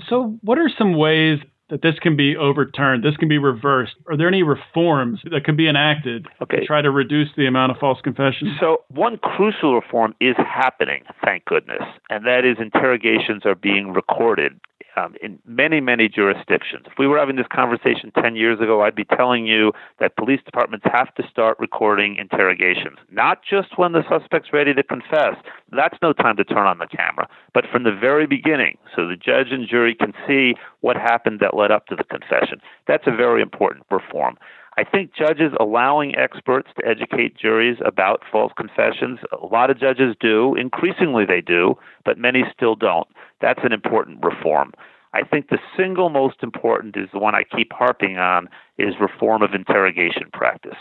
So, 0.08 0.38
what 0.42 0.58
are 0.58 0.70
some 0.78 0.98
ways 0.98 1.39
that 1.69 1.82
this 1.82 1.97
can 1.99 2.15
be 2.15 2.36
overturned, 2.36 3.03
this 3.03 3.15
can 3.17 3.29
be 3.29 3.38
reversed? 3.38 3.93
Are 4.08 4.17
there 4.17 4.27
any 4.27 4.43
reforms 4.43 5.21
that 5.32 5.43
can 5.43 5.55
be 5.55 5.67
enacted 5.67 6.27
okay. 6.41 6.62
to 6.62 6.65
try 6.65 6.82
to 6.82 6.91
reduce 6.91 7.29
the 7.38 7.45
amount 7.45 7.71
of 7.71 7.77
false 7.77 7.99
confessions? 8.01 8.51
So, 8.60 8.84
one 8.89 9.17
crucial 9.17 9.75
reform 9.75 10.15
is 10.19 10.36
happening, 10.38 11.03
thank 11.23 11.45
goodness, 11.45 11.84
and 12.10 12.25
that 12.25 12.45
is 12.45 12.58
interrogations 12.60 13.45
are 13.45 13.55
being 13.55 13.93
recorded 13.93 14.60
um, 14.99 15.15
in 15.21 15.39
many, 15.45 15.79
many 15.79 16.07
jurisdictions. 16.07 16.85
If 16.85 16.93
we 16.97 17.07
were 17.07 17.17
having 17.17 17.35
this 17.35 17.47
conversation 17.51 18.12
10 18.21 18.35
years 18.35 18.59
ago, 18.59 18.81
I'd 18.81 18.95
be 18.95 19.05
telling 19.05 19.45
you 19.45 19.71
that 19.99 20.15
police 20.15 20.41
departments 20.45 20.85
have 20.91 21.13
to 21.15 21.23
start 21.29 21.57
recording 21.59 22.15
interrogations, 22.17 22.97
not 23.12 23.39
just 23.47 23.77
when 23.77 23.93
the 23.93 24.03
suspect's 24.09 24.49
ready 24.53 24.73
to 24.73 24.83
confess. 24.83 25.35
That's 25.71 25.97
no 26.01 26.13
time 26.13 26.38
to 26.38 26.43
turn 26.43 26.65
on 26.65 26.79
the 26.79 26.88
camera, 26.88 27.27
but 27.53 27.65
from 27.71 27.83
the 27.83 27.91
very 27.91 28.27
beginning, 28.27 28.77
so 28.95 29.07
the 29.07 29.15
judge 29.15 29.47
and 29.51 29.67
jury 29.67 29.95
can 29.95 30.13
see 30.27 30.55
what 30.81 30.95
happened 30.95 31.39
that 31.39 31.55
led 31.55 31.71
up 31.71 31.85
to 31.88 31.95
the 31.95 32.03
confession. 32.03 32.62
That's 32.88 33.07
a 33.07 33.15
very 33.15 33.41
important 33.41 33.85
reform. 33.91 34.38
I 34.80 34.89
think 34.89 35.12
judges 35.13 35.52
allowing 35.60 36.15
experts 36.15 36.70
to 36.78 36.88
educate 36.88 37.38
juries 37.38 37.80
about 37.86 38.24
false 38.32 38.54
confessions, 38.56 39.20
a 39.34 39.46
lot 39.46 39.70
of 39.70 39.78
judges 39.78 40.15
do, 40.22 40.56
increasingly 40.56 41.26
they 41.26 41.42
do, 41.42 41.76
but 42.06 42.18
many 42.18 42.44
still 42.56 42.76
don't. 42.76 43.06
That's 43.42 43.60
an 43.63 43.74
important 43.74 44.24
reform. 44.24 44.72
I 45.13 45.24
think 45.24 45.50
the 45.50 45.58
single 45.76 46.10
most 46.10 46.38
important 46.44 46.96
is 46.96 47.10
the 47.12 47.20
one 47.20 47.36
I 47.36 47.44
keep 47.44 47.74
harping 47.74 48.18
on 48.18 48.48
is 48.78 48.94
reform 49.02 49.42
of 49.42 49.54
interrogation 49.54 50.30
practice. 50.32 50.78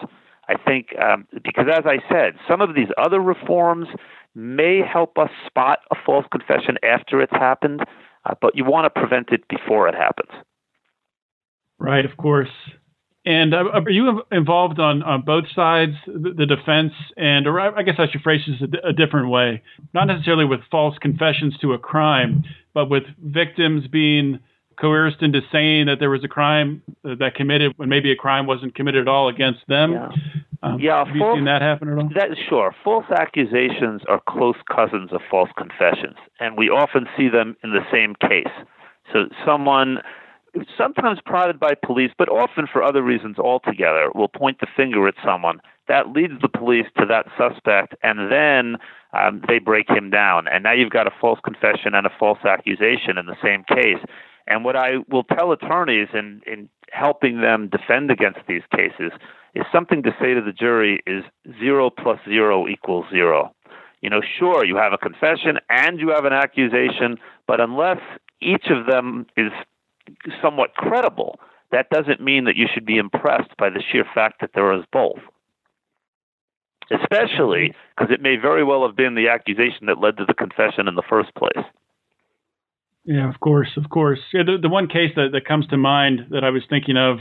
I 0.49 0.55
think 0.65 0.95
um, 1.03 1.27
because, 1.43 1.67
as 1.69 1.83
I 1.85 1.99
said, 2.09 2.35
some 2.49 2.61
of 2.61 2.77
these 2.77 2.93
other 2.99 3.19
reforms 3.19 3.89
may 4.37 4.81
help 4.81 5.19
us 5.19 5.31
spot 5.45 5.81
a 5.91 5.97
false 6.07 6.27
confession 6.31 6.77
after 6.85 7.21
it's 7.21 7.33
happened, 7.33 7.81
uh, 8.27 8.35
but 8.41 8.55
you 8.55 8.65
want 8.65 8.85
to 8.85 9.01
prevent 9.01 9.31
it 9.31 9.49
before 9.49 9.89
it 9.89 9.97
happens. 9.97 10.31
Right, 11.81 12.05
of 12.05 12.17
course. 12.17 12.49
And 13.29 13.53
uh, 13.53 13.65
are 13.75 13.91
you 13.91 14.23
involved 14.33 14.81
on, 14.81 15.03
on 15.03 15.21
both 15.21 15.45
sides, 15.55 15.93
the, 16.07 16.33
the 16.35 16.47
defense, 16.47 16.95
and 17.19 17.47
or 17.47 17.61
I 17.61 17.83
guess 17.83 17.97
I 17.99 18.11
should 18.11 18.23
phrase 18.23 18.41
this 18.47 18.67
a, 18.83 18.89
a, 18.89 18.93
different 18.95 19.29
way, 19.29 19.63
not 19.93 20.07
necessarily 20.07 20.47
with 20.47 20.61
false 20.71 20.97
confessions 20.99 21.55
to 21.61 21.75
a 21.75 21.79
crime, 21.79 22.45
but 22.73 22.89
with 22.89 23.03
victims 23.23 23.87
being 23.87 24.39
coerced 24.81 25.21
into 25.21 25.43
saying 25.53 25.87
that 25.89 25.97
there 26.01 26.09
was 26.09 26.25
a 26.25 26.29
crime 26.29 26.81
that 27.05 27.35
committed 27.37 27.75
when 27.77 27.91
maybe 27.91 28.11
a 28.11 28.17
crime 28.17 28.47
wasn't 28.47 28.75
committed 28.75 29.03
at 29.03 29.09
all 29.09 29.29
against 29.29 29.61
them. 29.69 29.93
Yeah. 29.93 30.09
Um, 30.63 30.81
Yeah, 30.81 31.05
have 31.05 31.15
you 31.15 31.21
false- 31.21 31.37
seen 31.37 31.45
that 31.45 31.61
happen 31.61 31.91
at 31.91 31.99
all? 31.99 32.09
That 32.15 32.31
sure. 32.49 32.75
False 32.83 33.11
accusations 33.11 34.01
are 34.09 34.23
close 34.27 34.57
cousins 34.75 35.13
of 35.13 35.21
false 35.31 35.51
confessions, 35.59 36.17
and 36.41 36.57
we 36.57 36.71
often 36.71 37.07
see 37.15 37.29
them 37.29 37.59
in 37.63 37.73
the 37.73 37.85
same 37.93 38.15
case. 38.15 38.55
So 39.13 39.27
someone 39.45 39.99
sometimes 40.77 41.19
prodded 41.25 41.59
by 41.61 41.75
police, 41.75 42.13
but 42.17 42.29
often 42.29 42.67
for 42.71 42.83
other 42.83 43.03
reasons 43.03 43.39
altogether, 43.39 44.11
will 44.15 44.29
point 44.29 44.61
the 44.61 44.67
finger 44.77 45.07
at 45.09 45.15
someone. 45.25 45.61
That 45.89 46.13
leads 46.13 46.41
the 46.41 46.49
police 46.49 46.87
to 46.99 47.07
that 47.07 47.27
suspect, 47.37 47.95
and 48.03 48.31
then 48.31 48.77
um, 49.13 49.43
they 49.49 49.59
break 49.59 49.89
him 49.89 50.11
down. 50.11 50.47
And 50.49 50.63
now 50.63 50.73
you've 50.73 50.91
got 50.91 51.07
a 51.07 51.15
false 51.21 51.41
confession 51.45 51.95
and 51.95 52.07
a 52.07 52.13
false 52.19 52.45
accusation 52.45 53.19
in 53.19 53.27
the 53.27 53.37
same 53.43 53.65
case. 53.65 54.03
And 54.47 54.65
what 54.65 54.77
I 54.77 54.99
will 55.11 55.25
tell 55.25 55.53
attorneys 55.53 56.09
in, 56.13 56.43
in 56.47 56.69
helping 56.91 57.41
them 57.41 57.69
defend 57.69 58.11
against 58.11 58.41
these 58.49 58.63
cases 58.75 59.13
is 59.55 59.65
something 59.73 60.03
to 60.03 60.11
say 60.21 60.35
to 60.35 60.41
the 60.41 60.53
jury 60.53 61.03
is 61.07 61.25
zero 61.59 61.91
plus 61.91 62.19
zero 62.27 62.67
equals 62.67 63.07
zero. 63.11 63.55
You 64.01 64.11
know, 64.11 64.21
sure, 64.39 64.65
you 64.65 64.77
have 64.77 64.93
a 64.93 64.99
confession 64.99 65.59
and 65.69 65.99
you 65.99 66.11
have 66.11 66.25
an 66.25 66.33
accusation, 66.33 67.19
but 67.47 67.61
unless 67.61 67.99
each 68.41 68.67
of 68.71 68.87
them 68.87 69.27
is 69.37 69.51
somewhat 70.43 70.75
credible, 70.75 71.39
that 71.71 71.91
doesn't 71.91 72.21
mean 72.21 72.45
that 72.45 72.57
you 72.57 72.67
should 72.73 72.87
be 72.87 72.97
impressed 72.97 73.57
by 73.59 73.71
the 73.71 73.83
sheer 73.91 74.05
fact 74.15 74.41
that 74.41 74.51
there 74.55 74.73
is 74.73 74.85
both. 74.93 75.21
Especially 76.91 77.75
because 77.97 78.13
it 78.13 78.23
may 78.23 78.37
very 78.37 78.65
well 78.65 78.87
have 78.87 78.97
been 78.97 79.15
the 79.15 79.29
accusation 79.29 79.87
that 79.87 80.01
led 80.01 80.17
to 80.17 80.25
the 80.25 80.33
confession 80.33 80.89
in 80.89 80.95
the 80.95 81.03
first 81.09 81.35
place. 81.35 81.67
Yeah, 83.05 83.29
of 83.29 83.41
course, 83.41 83.69
of 83.77 83.91
course. 83.91 84.21
Yeah, 84.33 84.43
the, 84.45 84.57
the 84.61 84.69
one 84.69 84.87
case 84.87 85.13
that, 85.17 85.29
that 85.33 85.47
comes 85.47 85.67
to 85.69 85.77
mind 85.77 86.27
that 86.31 86.45
I 86.45 86.51
was 86.51 86.63
thinking 86.69 86.97
of, 86.97 87.19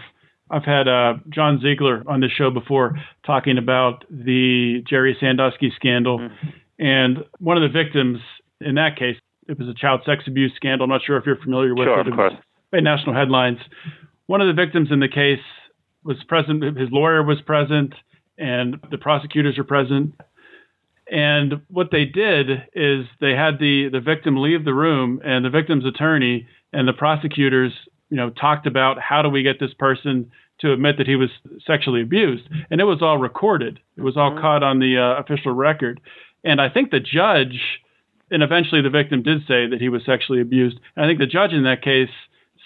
I've 0.50 0.63
had 0.63 0.88
uh, 0.88 1.15
John 1.30 1.60
Ziegler 1.62 2.04
on 2.08 2.21
the 2.21 2.30
show 2.30 2.50
before 2.50 2.97
talking 3.26 3.58
about 3.58 4.06
the 4.10 4.82
Jerry 4.89 5.17
Sandusky 5.19 5.71
scandal. 5.76 6.19
Mm-hmm. 6.19 6.47
And 6.80 7.17
one 7.39 7.62
of 7.62 7.63
the 7.63 7.78
victims 7.78 8.19
in 8.62 8.76
that 8.76 8.97
case, 8.97 9.17
it 9.47 9.58
was 9.58 9.67
a 9.67 9.73
child 9.73 10.02
sex 10.06 10.23
abuse 10.28 10.52
scandal. 10.56 10.86
I'm 10.86 10.89
not 10.89 11.02
sure 11.06 11.17
if 11.17 11.26
you're 11.26 11.38
familiar 11.38 11.76
with 11.76 11.88
Sure, 11.88 12.00
it. 12.00 12.08
of 12.08 12.13
course. 12.13 12.34
Made 12.71 12.84
national 12.84 13.15
headlines. 13.15 13.60
One 14.27 14.41
of 14.41 14.47
the 14.47 14.62
victims 14.62 14.89
in 14.91 14.99
the 14.99 15.08
case 15.08 15.39
was 16.03 16.17
present, 16.27 16.63
his 16.77 16.89
lawyer 16.91 17.23
was 17.23 17.41
present, 17.41 17.93
and 18.38 18.77
the 18.91 18.97
prosecutors 18.97 19.58
were 19.58 19.63
present. 19.63 20.13
And 21.10 21.62
what 21.69 21.89
they 21.91 22.06
did 22.06 22.49
is 22.73 23.06
they 23.21 23.32
had 23.32 23.60
the, 23.60 23.89
the 23.91 24.01
victim 24.01 24.38
leave 24.38 24.65
the 24.65 24.73
room, 24.73 25.21
and 25.23 25.45
the 25.45 25.49
victim's 25.49 25.86
attorney 25.86 26.47
and 26.73 26.88
the 26.88 26.93
prosecutors, 26.93 27.71
you 28.10 28.17
know, 28.17 28.30
talked 28.30 28.67
about 28.67 28.99
how 28.99 29.21
do 29.21 29.30
we 29.30 29.43
get 29.43 29.60
this 29.60 29.73
person 29.73 30.30
to 30.60 30.73
admit 30.73 30.97
that 30.97 31.08
he 31.08 31.15
was 31.15 31.30
sexually 31.65 32.01
abused, 32.01 32.49
and 32.69 32.82
it 32.82 32.86
was 32.86 33.01
all 33.01 33.17
recorded. 33.17 33.80
It 33.95 34.01
was 34.01 34.17
all 34.17 34.38
caught 34.39 34.63
on 34.63 34.80
the 34.80 34.97
uh, 34.97 35.21
official 35.21 35.53
record. 35.53 36.01
And 36.43 36.60
I 36.60 36.69
think 36.69 36.91
the 36.91 36.99
judge, 36.99 37.62
and 38.32 38.43
eventually 38.43 38.82
the 38.82 38.89
victim 38.89 39.23
did 39.23 39.41
say 39.47 39.67
that 39.67 39.80
he 39.80 39.89
was 39.89 40.01
sexually 40.06 40.41
abused. 40.41 40.80
And 40.95 41.06
I 41.06 41.08
think 41.08 41.19
the 41.19 41.27
judge 41.27 41.53
in 41.53 41.63
that 41.63 41.84
case 41.84 42.10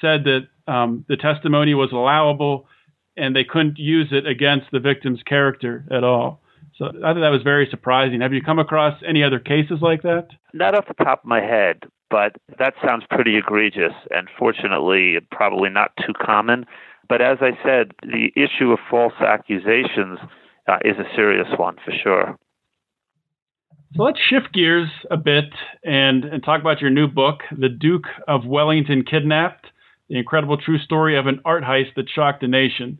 said 0.01 0.25
that 0.25 0.47
um, 0.67 1.05
the 1.07 1.17
testimony 1.17 1.73
was 1.73 1.91
allowable 1.91 2.67
and 3.17 3.35
they 3.35 3.43
couldn't 3.43 3.77
use 3.77 4.09
it 4.11 4.25
against 4.25 4.67
the 4.71 4.79
victim's 4.79 5.21
character 5.23 5.85
at 5.91 6.03
all. 6.03 6.41
So 6.77 6.85
I 6.85 7.13
thought 7.13 7.21
that 7.21 7.29
was 7.29 7.43
very 7.43 7.67
surprising. 7.69 8.21
Have 8.21 8.33
you 8.33 8.41
come 8.41 8.59
across 8.59 8.99
any 9.07 9.23
other 9.23 9.39
cases 9.39 9.79
like 9.81 10.01
that? 10.03 10.27
Not 10.53 10.75
off 10.75 10.87
the 10.87 11.03
top 11.03 11.23
of 11.23 11.27
my 11.27 11.41
head, 11.41 11.83
but 12.09 12.35
that 12.57 12.73
sounds 12.85 13.03
pretty 13.09 13.37
egregious 13.37 13.93
and 14.09 14.27
fortunately 14.39 15.17
probably 15.31 15.69
not 15.69 15.91
too 15.97 16.13
common. 16.13 16.65
But 17.09 17.21
as 17.21 17.39
I 17.41 17.51
said, 17.63 17.91
the 18.01 18.31
issue 18.35 18.71
of 18.71 18.79
false 18.89 19.13
accusations 19.19 20.19
uh, 20.67 20.77
is 20.85 20.97
a 20.97 21.15
serious 21.15 21.47
one 21.57 21.75
for 21.83 21.91
sure. 21.91 22.37
So 23.95 24.03
let's 24.03 24.19
shift 24.19 24.53
gears 24.53 24.89
a 25.09 25.17
bit 25.17 25.49
and, 25.83 26.23
and 26.23 26.41
talk 26.41 26.61
about 26.61 26.79
your 26.79 26.89
new 26.89 27.07
book, 27.07 27.41
The 27.57 27.67
Duke 27.67 28.05
of 28.27 28.45
Wellington 28.45 29.03
Kidnapped 29.03 29.67
The 30.11 30.17
Incredible 30.17 30.57
True 30.57 30.77
Story 30.77 31.17
of 31.17 31.25
an 31.27 31.39
Art 31.45 31.63
Heist 31.63 31.95
That 31.95 32.09
Shocked 32.13 32.43
a 32.43 32.47
Nation. 32.49 32.99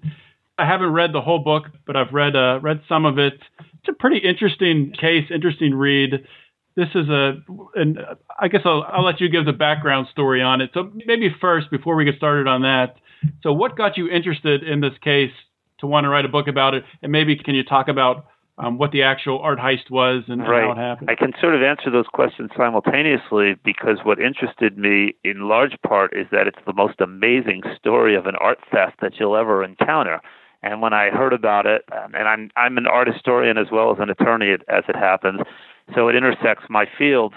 I 0.58 0.66
haven't 0.66 0.94
read 0.94 1.12
the 1.12 1.20
whole 1.20 1.40
book, 1.40 1.66
but 1.86 1.98
I've 1.98 2.14
read 2.14 2.38
uh, 2.38 2.62
read 2.62 2.82
some 2.88 3.06
of 3.06 3.20
it. 3.20 3.34
It's 3.60 3.90
a 3.90 3.94
pretty 3.94 4.20
interesting 4.20 4.94
case, 4.98 5.26
interesting 5.30 5.74
read. 5.76 6.26
This 6.78 6.88
is 6.96 7.10
a, 7.10 7.34
and 7.76 8.00
I 8.40 8.48
guess 8.48 8.62
I'll, 8.64 8.86
I'll 8.90 9.04
let 9.04 9.20
you 9.20 9.28
give 9.28 9.46
the 9.46 9.52
background 9.52 10.08
story 10.10 10.42
on 10.42 10.62
it. 10.62 10.70
So 10.74 10.90
maybe 11.06 11.28
first, 11.42 11.70
before 11.70 11.98
we 11.98 12.06
get 12.06 12.16
started 12.16 12.48
on 12.48 12.62
that, 12.62 12.96
so 13.44 13.52
what 13.52 13.76
got 13.76 13.98
you 13.98 14.08
interested 14.08 14.64
in 14.64 14.80
this 14.80 14.94
case 15.04 15.34
to 15.82 15.88
want 15.88 16.06
to 16.06 16.10
write 16.10 16.24
a 16.24 16.30
book 16.30 16.48
about 16.48 16.76
it? 16.76 16.86
And 17.04 17.12
maybe 17.12 17.36
can 17.36 17.56
you 17.56 17.66
talk 17.66 17.90
about 17.90 18.28
um, 18.58 18.78
what 18.78 18.92
the 18.92 19.04
actual 19.04 19.40
art 19.40 19.60
heist 19.60 19.90
was 19.90 20.24
and, 20.28 20.42
and 20.42 20.50
right. 20.50 20.64
how 20.64 20.72
it 20.72 20.78
happened? 20.78 21.10
I 21.10 21.16
can 21.16 21.34
sort 21.40 21.56
of 21.56 21.64
answer 21.64 21.90
those 21.90 22.08
questions 22.14 22.52
simultaneously 22.56 23.56
because 23.64 24.00
what 24.04 24.20
interested 24.20 24.78
me 24.78 25.16
in 25.24 25.48
large 25.48 25.76
part 25.86 26.16
is 26.16 26.28
that 26.32 26.48
it's 26.48 26.60
the 26.66 26.74
most 26.74 27.02
amazing 27.02 27.64
story 27.78 28.16
of 28.16 28.26
an 28.26 28.36
art 28.36 28.60
theft 28.72 28.98
that 29.02 29.14
you'll 29.20 29.36
ever 29.36 29.64
encounter. 29.64 30.22
And 30.64 30.82
when 30.82 30.94
I 30.94 31.10
heard 31.10 31.34
about 31.34 31.66
it, 31.66 31.84
um, 31.92 32.14
and 32.14 32.28
I'm 32.28 32.52
I'm 32.56 32.78
an 32.78 32.86
art 32.86 33.08
historian 33.08 33.58
as 33.58 33.68
well 33.72 33.92
as 33.92 33.98
an 34.00 34.12
attorney 34.12 34.54
as 34.68 34.84
it 34.88 34.96
happens, 34.96 35.40
so 35.96 36.08
it 36.08 36.16
intersects 36.16 36.66
my 36.70 36.86
fields. 36.98 37.34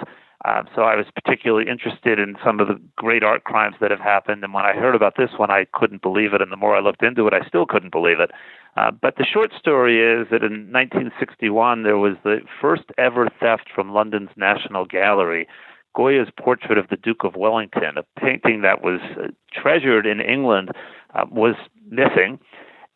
Um, 0.46 0.68
so 0.74 0.82
I 0.82 0.94
was 0.94 1.06
particularly 1.14 1.70
interested 1.70 2.18
in 2.18 2.36
some 2.44 2.60
of 2.60 2.68
the 2.68 2.78
great 2.96 3.22
art 3.22 3.44
crimes 3.44 3.76
that 3.80 3.90
have 3.90 4.00
happened. 4.00 4.44
And 4.44 4.52
when 4.52 4.64
I 4.64 4.74
heard 4.74 4.94
about 4.94 5.14
this 5.16 5.30
one, 5.38 5.50
I 5.50 5.66
couldn't 5.72 6.02
believe 6.02 6.34
it. 6.34 6.42
And 6.42 6.52
the 6.52 6.56
more 6.56 6.76
I 6.76 6.80
looked 6.80 7.02
into 7.02 7.26
it, 7.26 7.32
I 7.32 7.46
still 7.46 7.64
couldn't 7.64 7.92
believe 7.92 8.20
it. 8.20 8.30
Uh, 8.76 8.90
but 8.90 9.16
the 9.16 9.24
short 9.24 9.52
story 9.58 10.00
is 10.00 10.28
that 10.30 10.42
in 10.42 10.70
1961, 10.70 11.84
there 11.84 11.96
was 11.96 12.16
the 12.24 12.40
first 12.60 12.84
ever 12.98 13.28
theft 13.40 13.70
from 13.74 13.94
London's 13.94 14.30
National 14.36 14.84
Gallery. 14.84 15.48
Goya's 15.96 16.28
portrait 16.38 16.76
of 16.76 16.88
the 16.88 16.96
Duke 16.96 17.24
of 17.24 17.36
Wellington, 17.36 17.96
a 17.96 18.20
painting 18.20 18.62
that 18.62 18.82
was 18.82 19.00
uh, 19.16 19.28
treasured 19.52 20.06
in 20.06 20.20
England, 20.20 20.72
uh, 21.14 21.24
was 21.30 21.54
missing. 21.88 22.38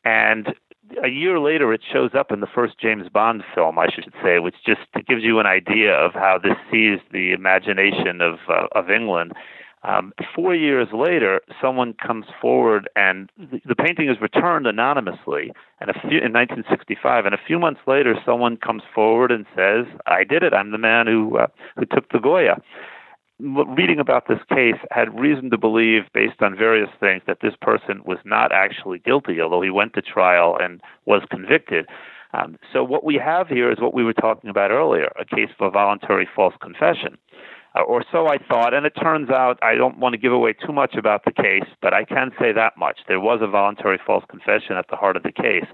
And 0.05 0.49
a 1.03 1.09
year 1.09 1.39
later, 1.39 1.73
it 1.73 1.81
shows 1.93 2.11
up 2.15 2.33
in 2.33 2.41
the 2.41 2.47
first 2.47 2.79
James 2.79 3.09
Bond 3.09 3.43
film, 3.55 3.79
I 3.79 3.89
should 3.95 4.13
say, 4.23 4.39
which 4.39 4.57
just 4.67 4.81
gives 5.07 5.23
you 5.23 5.39
an 5.39 5.47
idea 5.47 5.93
of 5.93 6.13
how 6.15 6.39
this 6.43 6.57
seized 6.71 7.03
the 7.13 7.33
imagination 7.33 8.21
of 8.21 8.39
uh, 8.49 8.67
of 8.73 8.91
England. 8.91 9.33
Um, 9.85 10.13
four 10.35 10.55
years 10.55 10.89
later, 10.93 11.41
someone 11.63 11.95
comes 11.95 12.27
forward, 12.41 12.89
and 12.97 13.31
the, 13.39 13.61
the 13.65 13.77
painting 13.77 14.09
is 14.09 14.21
returned 14.21 14.67
anonymously. 14.67 15.53
And 15.81 15.91
a 15.91 15.95
few, 15.95 16.19
in 16.19 16.33
1965, 16.33 17.27
and 17.27 17.35
a 17.35 17.39
few 17.47 17.59
months 17.61 17.81
later, 17.87 18.15
someone 18.27 18.57
comes 18.57 18.83
forward 18.95 19.31
and 19.31 19.47
says, 19.55 19.87
"I 20.07 20.25
did 20.25 20.43
it. 20.43 20.53
I'm 20.53 20.73
the 20.73 20.79
man 20.79 21.07
who 21.07 21.39
uh, 21.39 21.47
who 21.77 21.85
took 21.87 22.11
the 22.11 22.19
Goya." 22.19 22.61
Reading 23.41 24.01
about 24.01 24.27
this 24.29 24.41
case 24.49 24.81
had 24.91 25.19
reason 25.19 25.51
to 25.51 25.59
believe, 25.59 26.03
based 26.13 26.43
on 26.43 26.57
various 26.57 26.91
things, 26.99 27.23
that 27.27 27.39
this 27.41 27.55
person 27.61 28.03
was 28.05 28.19
not 28.25 28.53
actually 28.53 28.99
guilty, 28.99 29.41
although 29.41 29.63
he 29.63 29.71
went 29.71 29.95
to 29.95 30.03
trial 30.03 30.57
and 30.61 30.81
was 31.07 31.23
convicted. 31.31 31.87
Um, 32.35 32.59
so 32.73 32.85
what 32.85 33.05
we 33.05 33.15
have 33.15 33.49
here 33.49 33.71
is 33.73 33.81
what 33.81 33.95
we 33.95 34.05
were 34.05 34.13
talking 34.13 34.51
about 34.51 34.71
earlier: 34.71 35.11
a 35.19 35.25
case 35.25 35.51
of 35.59 35.67
a 35.67 35.71
voluntary 35.71 36.29
false 36.35 36.55
confession. 36.61 37.17
Uh, 37.75 37.83
or 37.83 38.05
so 38.11 38.27
I 38.27 38.39
thought, 38.39 38.75
and 38.75 38.87
it 38.87 38.95
turns 39.01 39.31
out 39.31 39.59
I 39.63 39.75
don't 39.75 39.99
want 39.99 40.15
to 40.15 40.19
give 40.19 40.33
away 40.33 40.53
too 40.55 40.73
much 40.73 40.95
about 40.95 41.25
the 41.25 41.33
case, 41.33 41.69
but 41.81 41.95
I 41.95 42.05
can 42.05 42.31
say 42.41 42.53
that 42.53 42.77
much. 42.77 43.01
There 43.07 43.21
was 43.21 43.41
a 43.43 43.47
voluntary 43.47 43.99
false 44.05 44.25
confession 44.29 44.77
at 44.77 44.87
the 44.91 44.97
heart 44.97 45.17
of 45.17 45.23
the 45.23 45.33
case. 45.33 45.67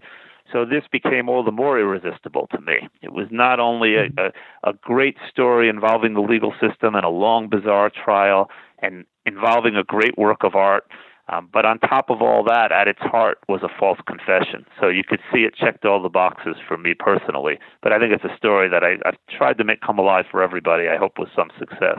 So 0.53 0.65
this 0.65 0.85
became 0.91 1.29
all 1.29 1.43
the 1.43 1.51
more 1.51 1.79
irresistible 1.79 2.49
to 2.53 2.61
me. 2.61 2.89
It 3.03 3.13
was 3.13 3.27
not 3.31 3.61
only 3.61 3.97
a, 3.97 4.05
a, 4.19 4.71
a 4.71 4.73
great 4.75 5.17
story 5.29 5.69
involving 5.69 6.15
the 6.15 6.21
legal 6.21 6.53
system 6.61 6.95
and 6.95 7.05
a 7.05 7.09
long, 7.09 7.49
bizarre 7.49 7.91
trial 7.91 8.51
and 8.81 9.05
involving 9.27 9.77
a 9.77 9.85
great 9.85 10.19
work 10.19 10.45
of 10.45 10.55
art, 10.55 10.85
um, 11.29 11.49
but 11.53 11.65
on 11.65 11.79
top 11.79 12.11
of 12.11 12.21
all 12.21 12.45
that, 12.45 12.71
at 12.71 12.87
its 12.87 13.01
heart 13.01 13.39
was 13.49 13.63
a 13.63 13.69
false 13.81 13.99
confession. 14.07 14.67
So 14.79 14.89
you 14.89 15.03
could 15.03 15.21
see 15.33 15.41
it 15.41 15.55
checked 15.55 15.87
all 15.87 16.03
the 16.03 16.11
boxes 16.11 16.57
for 16.69 16.77
me 16.77 16.93
personally. 16.99 17.59
But 17.83 17.93
I 17.93 17.99
think 17.99 18.13
it's 18.13 18.25
a 18.25 18.37
story 18.37 18.69
that 18.69 18.85
I, 18.85 18.97
I've 19.09 19.17
tried 19.37 19.57
to 19.59 19.65
make 19.65 19.81
come 19.81 19.99
alive 19.99 20.27
for 20.31 20.43
everybody, 20.43 20.89
I 20.89 20.99
hope 20.99 21.19
with 21.19 21.31
some 21.35 21.49
success. 21.59 21.99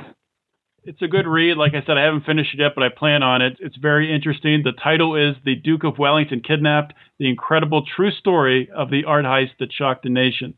It's 0.87 1.01
a 1.01 1.07
good 1.07 1.25
read. 1.25 1.57
Like 1.57 1.73
I 1.73 1.83
said, 1.85 1.97
I 1.97 2.03
haven't 2.03 2.25
finished 2.25 2.53
it 2.53 2.59
yet, 2.59 2.73
but 2.75 2.83
I 2.83 2.89
plan 2.89 3.23
on 3.23 3.41
it. 3.41 3.57
It's 3.59 3.75
very 3.75 4.13
interesting. 4.13 4.61
The 4.63 4.71
title 4.71 5.15
is 5.15 5.35
The 5.43 5.55
Duke 5.55 5.83
of 5.83 5.97
Wellington 5.97 6.41
Kidnapped 6.41 6.93
The 7.17 7.27
Incredible 7.27 7.83
True 7.95 8.11
Story 8.11 8.69
of 8.75 8.91
the 8.91 9.03
Art 9.05 9.25
Heist 9.25 9.57
That 9.59 9.73
Shocked 9.73 10.03
the 10.03 10.09
Nation. 10.09 10.53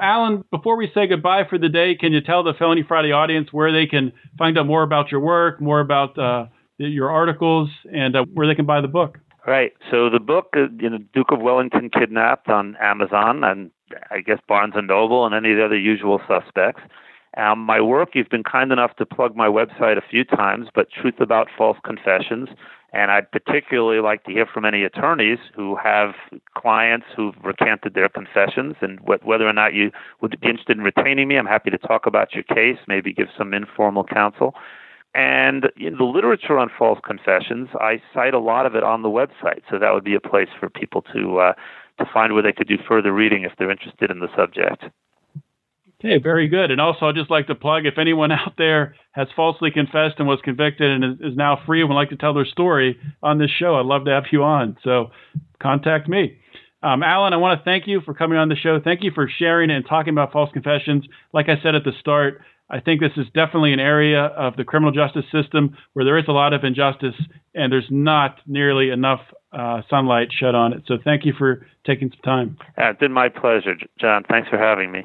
Alan, 0.00 0.44
before 0.50 0.76
we 0.76 0.90
say 0.92 1.06
goodbye 1.06 1.44
for 1.48 1.56
the 1.56 1.68
day, 1.68 1.94
can 1.94 2.12
you 2.12 2.20
tell 2.20 2.42
the 2.42 2.54
Felony 2.58 2.82
Friday 2.86 3.12
audience 3.12 3.52
where 3.52 3.70
they 3.70 3.86
can 3.86 4.12
find 4.36 4.58
out 4.58 4.66
more 4.66 4.82
about 4.82 5.12
your 5.12 5.20
work, 5.20 5.60
more 5.60 5.78
about 5.78 6.18
uh, 6.18 6.46
your 6.78 7.10
articles, 7.10 7.68
and 7.92 8.16
uh, 8.16 8.24
where 8.32 8.48
they 8.48 8.56
can 8.56 8.66
buy 8.66 8.80
the 8.80 8.88
book? 8.88 9.18
Right. 9.46 9.72
So 9.90 10.10
the 10.10 10.18
book, 10.18 10.48
uh, 10.56 10.66
you 10.80 10.90
know, 10.90 10.98
Duke 11.14 11.30
of 11.30 11.40
Wellington 11.40 11.90
Kidnapped 11.90 12.48
on 12.48 12.76
Amazon 12.80 13.44
and 13.44 13.70
I 14.10 14.20
guess 14.20 14.38
Barnes 14.48 14.74
and 14.76 14.88
Noble 14.88 15.26
and 15.26 15.34
any 15.34 15.52
of 15.52 15.58
the 15.58 15.64
other 15.64 15.78
usual 15.78 16.20
suspects. 16.26 16.82
Um, 17.36 17.60
my 17.60 17.80
work, 17.80 18.10
you've 18.14 18.28
been 18.28 18.42
kind 18.42 18.72
enough 18.72 18.96
to 18.96 19.06
plug 19.06 19.36
my 19.36 19.46
website 19.46 19.96
a 19.96 20.08
few 20.08 20.24
times, 20.24 20.68
but 20.74 20.88
Truth 20.90 21.20
About 21.20 21.48
False 21.56 21.78
Confessions. 21.84 22.48
And 22.92 23.12
I'd 23.12 23.30
particularly 23.30 24.00
like 24.00 24.24
to 24.24 24.32
hear 24.32 24.46
from 24.46 24.64
any 24.64 24.82
attorneys 24.82 25.38
who 25.54 25.76
have 25.76 26.14
clients 26.56 27.06
who've 27.16 27.36
recanted 27.44 27.94
their 27.94 28.08
confessions 28.08 28.74
and 28.80 28.98
wh- 29.00 29.24
whether 29.24 29.46
or 29.46 29.52
not 29.52 29.74
you 29.74 29.92
would 30.20 30.40
be 30.40 30.48
interested 30.48 30.76
in 30.76 30.82
retaining 30.82 31.28
me. 31.28 31.36
I'm 31.36 31.46
happy 31.46 31.70
to 31.70 31.78
talk 31.78 32.06
about 32.06 32.34
your 32.34 32.42
case, 32.42 32.78
maybe 32.88 33.12
give 33.12 33.28
some 33.38 33.54
informal 33.54 34.02
counsel. 34.02 34.56
And 35.14 35.70
in 35.76 35.98
the 35.98 36.04
literature 36.04 36.58
on 36.58 36.68
false 36.76 36.98
confessions, 37.04 37.68
I 37.74 38.02
cite 38.12 38.34
a 38.34 38.40
lot 38.40 38.66
of 38.66 38.74
it 38.74 38.82
on 38.82 39.02
the 39.02 39.08
website, 39.08 39.62
so 39.70 39.78
that 39.78 39.92
would 39.92 40.04
be 40.04 40.14
a 40.14 40.20
place 40.20 40.48
for 40.58 40.68
people 40.68 41.02
to 41.12 41.38
uh, 41.38 41.52
to 41.98 42.04
find 42.12 42.32
where 42.32 42.42
they 42.42 42.52
could 42.52 42.68
do 42.68 42.78
further 42.88 43.12
reading 43.12 43.42
if 43.42 43.52
they're 43.58 43.70
interested 43.70 44.10
in 44.10 44.20
the 44.20 44.28
subject. 44.36 44.84
Okay, 46.02 46.18
very 46.18 46.48
good. 46.48 46.70
And 46.70 46.80
also, 46.80 47.06
I'd 47.06 47.14
just 47.14 47.30
like 47.30 47.46
to 47.48 47.54
plug 47.54 47.84
if 47.84 47.98
anyone 47.98 48.32
out 48.32 48.54
there 48.56 48.94
has 49.12 49.28
falsely 49.36 49.70
confessed 49.70 50.14
and 50.18 50.26
was 50.26 50.40
convicted 50.42 50.90
and 50.90 51.20
is, 51.20 51.36
now 51.36 51.60
free 51.66 51.80
and 51.80 51.88
would 51.90 51.94
like 51.94 52.10
to 52.10 52.16
tell 52.16 52.34
their 52.34 52.46
story 52.46 52.98
on 53.22 53.38
this 53.38 53.50
show, 53.50 53.76
I'd 53.76 53.86
love 53.86 54.06
to 54.06 54.10
have 54.10 54.24
you 54.32 54.42
on. 54.42 54.76
So 54.82 55.10
contact 55.62 56.08
me. 56.08 56.38
Um, 56.82 57.02
Alan, 57.02 57.34
I 57.34 57.36
want 57.36 57.60
to 57.60 57.64
thank 57.64 57.86
you 57.86 58.00
for 58.00 58.14
coming 58.14 58.38
on 58.38 58.48
the 58.48 58.56
show. 58.56 58.80
Thank 58.82 59.02
you 59.02 59.10
for 59.14 59.28
sharing 59.28 59.70
and 59.70 59.84
talking 59.86 60.14
about 60.14 60.32
false 60.32 60.50
confessions. 60.52 61.04
Like 61.34 61.50
I 61.50 61.60
said 61.62 61.74
at 61.74 61.84
the 61.84 61.92
start, 62.00 62.40
I 62.70 62.80
think 62.80 63.00
this 63.00 63.12
is 63.16 63.26
definitely 63.34 63.74
an 63.74 63.80
area 63.80 64.24
of 64.24 64.56
the 64.56 64.64
criminal 64.64 64.92
justice 64.92 65.24
system 65.30 65.76
where 65.92 66.04
there 66.06 66.16
is 66.16 66.24
a 66.28 66.32
lot 66.32 66.54
of 66.54 66.64
injustice 66.64 67.16
and 67.54 67.70
there's 67.70 67.88
not 67.90 68.38
nearly 68.46 68.90
enough 68.90 69.20
uh, 69.52 69.82
sunlight 69.90 70.28
shed 70.32 70.54
on 70.54 70.72
it. 70.72 70.84
So 70.86 70.96
thank 71.02 71.26
you 71.26 71.34
for 71.36 71.66
taking 71.84 72.10
some 72.10 72.22
time. 72.22 72.58
Uh, 72.78 72.90
it's 72.90 73.00
been 73.00 73.12
my 73.12 73.28
pleasure, 73.28 73.74
John. 73.98 74.24
Thanks 74.26 74.48
for 74.48 74.56
having 74.56 74.90
me. 74.92 75.04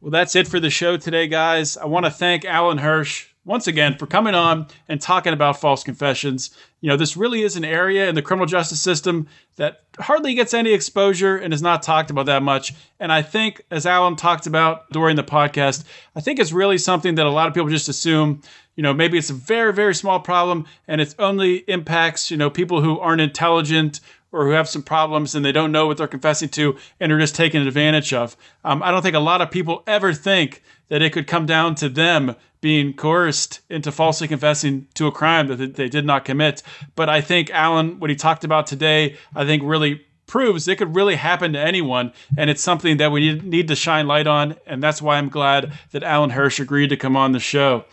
Well, 0.00 0.12
that's 0.12 0.36
it 0.36 0.46
for 0.46 0.60
the 0.60 0.70
show 0.70 0.96
today, 0.96 1.26
guys. 1.26 1.76
I 1.76 1.86
want 1.86 2.06
to 2.06 2.10
thank 2.10 2.44
Alan 2.44 2.78
Hirsch 2.78 3.26
once 3.44 3.66
again 3.66 3.96
for 3.98 4.06
coming 4.06 4.34
on 4.34 4.68
and 4.88 5.00
talking 5.00 5.32
about 5.32 5.60
false 5.60 5.82
confessions. 5.82 6.50
You 6.80 6.88
know, 6.88 6.96
this 6.96 7.16
really 7.16 7.42
is 7.42 7.56
an 7.56 7.64
area 7.64 8.08
in 8.08 8.14
the 8.14 8.22
criminal 8.22 8.46
justice 8.46 8.80
system 8.80 9.26
that 9.56 9.80
hardly 9.98 10.34
gets 10.34 10.54
any 10.54 10.72
exposure 10.72 11.36
and 11.36 11.52
is 11.52 11.62
not 11.62 11.82
talked 11.82 12.10
about 12.10 12.26
that 12.26 12.44
much. 12.44 12.74
And 13.00 13.10
I 13.10 13.22
think, 13.22 13.62
as 13.72 13.86
Alan 13.86 14.14
talked 14.14 14.46
about 14.46 14.88
during 14.90 15.16
the 15.16 15.24
podcast, 15.24 15.82
I 16.14 16.20
think 16.20 16.38
it's 16.38 16.52
really 16.52 16.78
something 16.78 17.16
that 17.16 17.26
a 17.26 17.30
lot 17.30 17.48
of 17.48 17.54
people 17.54 17.68
just 17.68 17.88
assume. 17.88 18.42
You 18.76 18.82
know, 18.84 18.94
maybe 18.94 19.18
it's 19.18 19.30
a 19.30 19.34
very, 19.34 19.72
very 19.72 19.96
small 19.96 20.20
problem 20.20 20.66
and 20.86 21.00
it 21.00 21.12
only 21.18 21.56
impacts, 21.68 22.30
you 22.30 22.36
know, 22.36 22.50
people 22.50 22.82
who 22.82 23.00
aren't 23.00 23.20
intelligent 23.20 23.98
or 24.32 24.44
who 24.44 24.50
have 24.50 24.68
some 24.68 24.82
problems 24.82 25.34
and 25.34 25.44
they 25.44 25.52
don't 25.52 25.72
know 25.72 25.86
what 25.86 25.96
they're 25.96 26.06
confessing 26.06 26.48
to 26.50 26.76
and 27.00 27.10
are 27.10 27.18
just 27.18 27.34
taken 27.34 27.66
advantage 27.66 28.12
of. 28.12 28.36
Um, 28.64 28.82
I 28.82 28.90
don't 28.90 29.02
think 29.02 29.16
a 29.16 29.20
lot 29.20 29.40
of 29.40 29.50
people 29.50 29.82
ever 29.86 30.12
think 30.12 30.62
that 30.88 31.02
it 31.02 31.12
could 31.12 31.26
come 31.26 31.46
down 31.46 31.74
to 31.76 31.88
them 31.88 32.34
being 32.60 32.92
coerced 32.92 33.60
into 33.70 33.92
falsely 33.92 34.26
confessing 34.26 34.86
to 34.94 35.06
a 35.06 35.12
crime 35.12 35.46
that 35.48 35.76
they 35.76 35.88
did 35.88 36.04
not 36.04 36.24
commit. 36.24 36.62
But 36.96 37.08
I 37.08 37.20
think 37.20 37.50
Alan, 37.50 38.00
what 38.00 38.10
he 38.10 38.16
talked 38.16 38.44
about 38.44 38.66
today, 38.66 39.16
I 39.34 39.44
think 39.44 39.62
really 39.64 40.04
proves 40.28 40.68
it 40.68 40.76
could 40.76 40.94
really 40.94 41.16
happen 41.16 41.54
to 41.54 41.58
anyone, 41.58 42.12
and 42.36 42.48
it's 42.48 42.62
something 42.62 42.98
that 42.98 43.10
we 43.10 43.40
need, 43.40 43.66
to 43.66 43.74
shine 43.74 44.06
light 44.06 44.28
on, 44.28 44.56
and 44.66 44.80
that's 44.80 45.02
why 45.02 45.16
I'm 45.16 45.28
glad 45.28 45.72
that 45.90 46.04
Alan 46.04 46.30
Hirsch 46.30 46.60
agreed 46.60 46.90
to 46.90 46.96
come 46.96 47.16
on 47.16 47.32
the 47.32 47.40
show. 47.40 47.84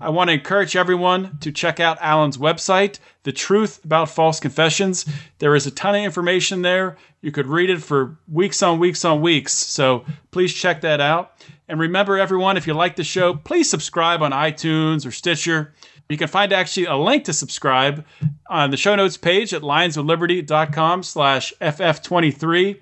I 0.00 0.10
want 0.10 0.28
to 0.28 0.34
encourage 0.34 0.76
everyone 0.76 1.38
to 1.38 1.50
check 1.50 1.80
out 1.80 1.96
Alan's 2.02 2.36
website, 2.36 2.98
The 3.22 3.32
Truth 3.32 3.82
About 3.84 4.10
False 4.10 4.38
Confessions. 4.38 5.06
There 5.38 5.54
is 5.54 5.66
a 5.66 5.70
ton 5.70 5.94
of 5.94 6.02
information 6.02 6.60
there. 6.60 6.98
You 7.22 7.32
could 7.32 7.46
read 7.46 7.70
it 7.70 7.82
for 7.82 8.18
weeks 8.30 8.62
on 8.62 8.78
weeks 8.78 9.04
on 9.04 9.22
weeks, 9.22 9.54
so 9.54 10.04
please 10.30 10.52
check 10.52 10.82
that 10.82 11.00
out. 11.00 11.32
And 11.68 11.80
remember, 11.80 12.18
everyone, 12.18 12.56
if 12.56 12.66
you 12.66 12.74
like 12.74 12.96
the 12.96 13.04
show, 13.04 13.34
please 13.34 13.70
subscribe 13.70 14.22
on 14.22 14.32
iTunes 14.32 15.06
or 15.06 15.10
Stitcher. 15.10 15.72
You 16.08 16.18
can 16.18 16.28
find 16.28 16.52
actually 16.52 16.86
a 16.86 16.96
link 16.96 17.24
to 17.24 17.32
subscribe 17.32 18.04
on 18.48 18.70
the 18.70 18.76
show 18.76 18.94
notes 18.94 19.16
page 19.16 19.54
at 19.54 19.62
lionsofliberty.com 19.62 21.02
slash 21.02 21.54
ff23. 21.60 22.80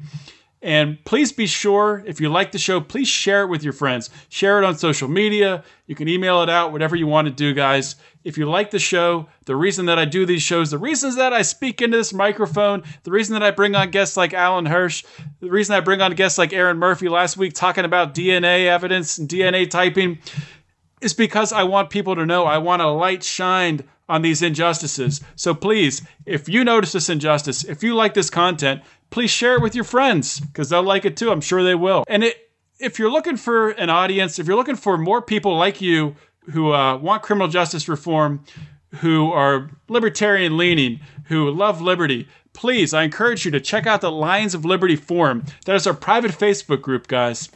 And 0.63 1.05
please 1.05 1.33
be 1.33 1.47
sure, 1.47 2.05
if 2.07 2.21
you 2.21 2.29
like 2.29 2.53
the 2.53 2.59
show, 2.59 2.81
please 2.81 3.09
share 3.09 3.43
it 3.43 3.49
with 3.49 3.65
your 3.65 3.73
friends. 3.73 4.11
Share 4.29 4.63
it 4.63 4.65
on 4.65 4.79
social 4.79 5.09
media. 5.09 5.65
You 5.89 5.97
can 5.97 6.09
email 6.09 6.41
it 6.43 6.49
out, 6.49 6.71
whatever 6.71 6.95
you 6.95 7.09
want 7.09 7.27
to 7.27 7.35
do, 7.35 7.53
guys. 7.53 7.97
If 8.23 8.39
you 8.39 8.49
like 8.49 8.71
the 8.71 8.79
show, 8.79 9.27
the 9.47 9.57
reason 9.57 9.87
that 9.87 9.99
I 9.99 10.05
do 10.05 10.25
these 10.25 10.43
shows, 10.43 10.71
the 10.71 10.79
reasons 10.79 11.17
that 11.17 11.33
I 11.33 11.43
speak 11.43 11.83
into 11.83 11.97
this 11.97 12.15
microphone, 12.15 12.85
the 13.03 13.11
reason 13.11 13.33
that 13.33 13.43
I 13.43 13.51
bring 13.51 13.75
on 13.75 13.91
guests 13.91 14.17
like 14.17 14.33
Alan 14.33 14.67
Hirsch, 14.67 15.05
the 15.41 15.51
reason 15.51 15.75
I 15.75 15.81
bring 15.81 16.01
on 16.01 16.15
guests 16.15 16.39
like 16.39 16.53
Erin 16.53 16.79
Murphy 16.79 17.09
last 17.09 17.37
week 17.37 17.55
talking 17.55 17.85
about 17.85 18.15
DNA 18.15 18.67
evidence 18.67 19.19
and 19.19 19.29
DNA 19.29 19.69
typing, 19.69 20.21
is 21.01 21.13
because 21.13 21.53
I 21.53 21.65
want 21.65 21.91
people 21.91 22.15
to 22.15 22.25
know 22.25 22.45
I 22.45 22.59
want 22.59 22.83
a 22.83 22.89
light 22.89 23.25
shined 23.25 23.83
on 24.09 24.23
these 24.23 24.43
injustices. 24.43 25.21
So 25.35 25.55
please, 25.55 26.03
if 26.25 26.49
you 26.49 26.63
notice 26.63 26.93
this 26.93 27.09
injustice, 27.09 27.65
if 27.65 27.83
you 27.83 27.97
like 27.97 28.15
this 28.15 28.31
content, 28.31 28.83
please 29.13 29.31
share 29.31 29.55
it 29.55 29.63
with 29.63 29.77
your 29.77 29.85
friends 29.85 30.41
because 30.41 30.71
they'll 30.71 30.83
like 30.83 31.05
it 31.05 31.17
too. 31.17 31.31
I'm 31.31 31.41
sure 31.41 31.63
they 31.63 31.77
will. 31.77 32.03
And 32.09 32.25
it, 32.25 32.51
if 32.81 32.99
you're 32.99 33.13
looking 33.13 33.37
for 33.37 33.71
an 33.71 33.91
audience, 33.91 34.41
if 34.41 34.49
you're 34.49 34.57
looking 34.57 34.75
for 34.75 34.99
more 34.99 35.23
people 35.23 35.57
like 35.57 35.81
you 35.81 36.17
who 36.51 36.73
uh, 36.73 36.97
want 36.97 37.23
criminal 37.23 37.47
justice 37.47 37.89
reform, 37.89 38.43
who 38.97 39.31
are 39.31 39.71
libertarian 39.89 40.57
leaning, 40.57 40.99
who 41.27 41.51
love 41.51 41.81
liberty, 41.81 42.27
please, 42.53 42.93
I 42.93 43.05
encourage 43.05 43.45
you 43.45 43.51
to 43.53 43.61
check 43.61 43.87
out 43.87 44.01
the 44.01 44.11
Lions 44.11 44.55
of 44.55 44.65
Liberty 44.65 44.97
Forum. 44.97 45.45
That 45.67 45.77
is 45.77 45.87
our 45.87 45.95
private 45.95 46.33
Facebook 46.33 46.83
group, 46.83 47.07
guys. 47.07 47.49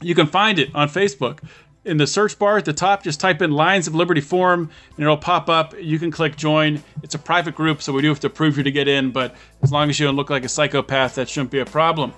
You 0.00 0.14
can 0.14 0.26
find 0.26 0.58
it 0.58 0.74
on 0.74 0.88
Facebook 0.88 1.40
in 1.84 1.96
the 1.96 2.06
search 2.06 2.38
bar 2.38 2.58
at 2.58 2.64
the 2.64 2.72
top, 2.72 3.02
just 3.02 3.20
type 3.20 3.40
in 3.40 3.52
Lions 3.52 3.86
of 3.86 3.94
Liberty 3.94 4.20
Forum 4.20 4.70
and 4.96 5.02
it'll 5.02 5.16
pop 5.16 5.48
up. 5.48 5.74
You 5.80 5.98
can 5.98 6.10
click 6.10 6.36
join. 6.36 6.82
It's 7.02 7.14
a 7.14 7.18
private 7.18 7.54
group, 7.54 7.82
so 7.82 7.92
we 7.92 8.02
do 8.02 8.08
have 8.08 8.20
to 8.20 8.26
approve 8.26 8.58
you 8.58 8.62
to 8.62 8.70
get 8.70 8.88
in, 8.88 9.10
but 9.10 9.34
as 9.62 9.72
long 9.72 9.88
as 9.88 9.98
you 9.98 10.06
don't 10.06 10.16
look 10.16 10.30
like 10.30 10.44
a 10.44 10.48
psychopath, 10.48 11.14
that 11.14 11.28
shouldn't 11.28 11.50
be 11.50 11.60
a 11.60 11.66
problem. 11.66 12.12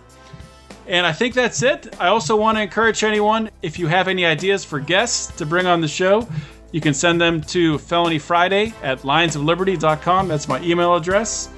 And 0.86 1.06
I 1.06 1.12
think 1.12 1.34
that's 1.34 1.62
it. 1.62 1.94
I 2.00 2.08
also 2.08 2.36
want 2.36 2.58
to 2.58 2.62
encourage 2.62 3.04
anyone 3.04 3.50
if 3.62 3.78
you 3.78 3.86
have 3.86 4.08
any 4.08 4.26
ideas 4.26 4.64
for 4.64 4.80
guests 4.80 5.34
to 5.36 5.46
bring 5.46 5.66
on 5.66 5.80
the 5.80 5.88
show, 5.88 6.26
you 6.72 6.80
can 6.80 6.94
send 6.94 7.20
them 7.20 7.40
to 7.42 7.78
Felony 7.78 8.18
Friday 8.18 8.74
at 8.82 9.02
lionsofliberty.com. 9.02 10.26
That's 10.26 10.48
my 10.48 10.60
email 10.62 10.96
address. 10.96 11.50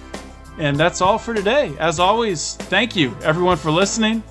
And 0.59 0.77
that's 0.77 1.01
all 1.01 1.19
for 1.19 1.35
today. 1.35 1.73
As 1.79 1.99
always, 1.99 2.57
thank 2.57 2.95
you 2.95 3.17
everyone 3.23 3.57
for 3.57 3.71
listening. 3.71 4.23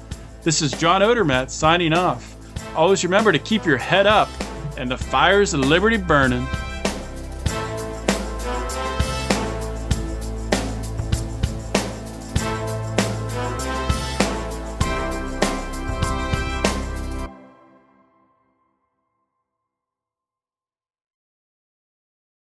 This 0.44 0.62
is 0.62 0.72
John 0.72 1.02
Odermatt 1.02 1.50
signing 1.50 1.94
off. 1.94 2.33
Always 2.76 3.04
remember 3.04 3.32
to 3.32 3.40
keep 3.40 3.66
your 3.66 3.78
head 3.78 4.08
up 4.08 4.30
and 4.78 4.90
the 4.90 4.98
fires 4.98 5.54
of 5.54 5.60
liberty 5.62 5.98
burning. 5.98 6.48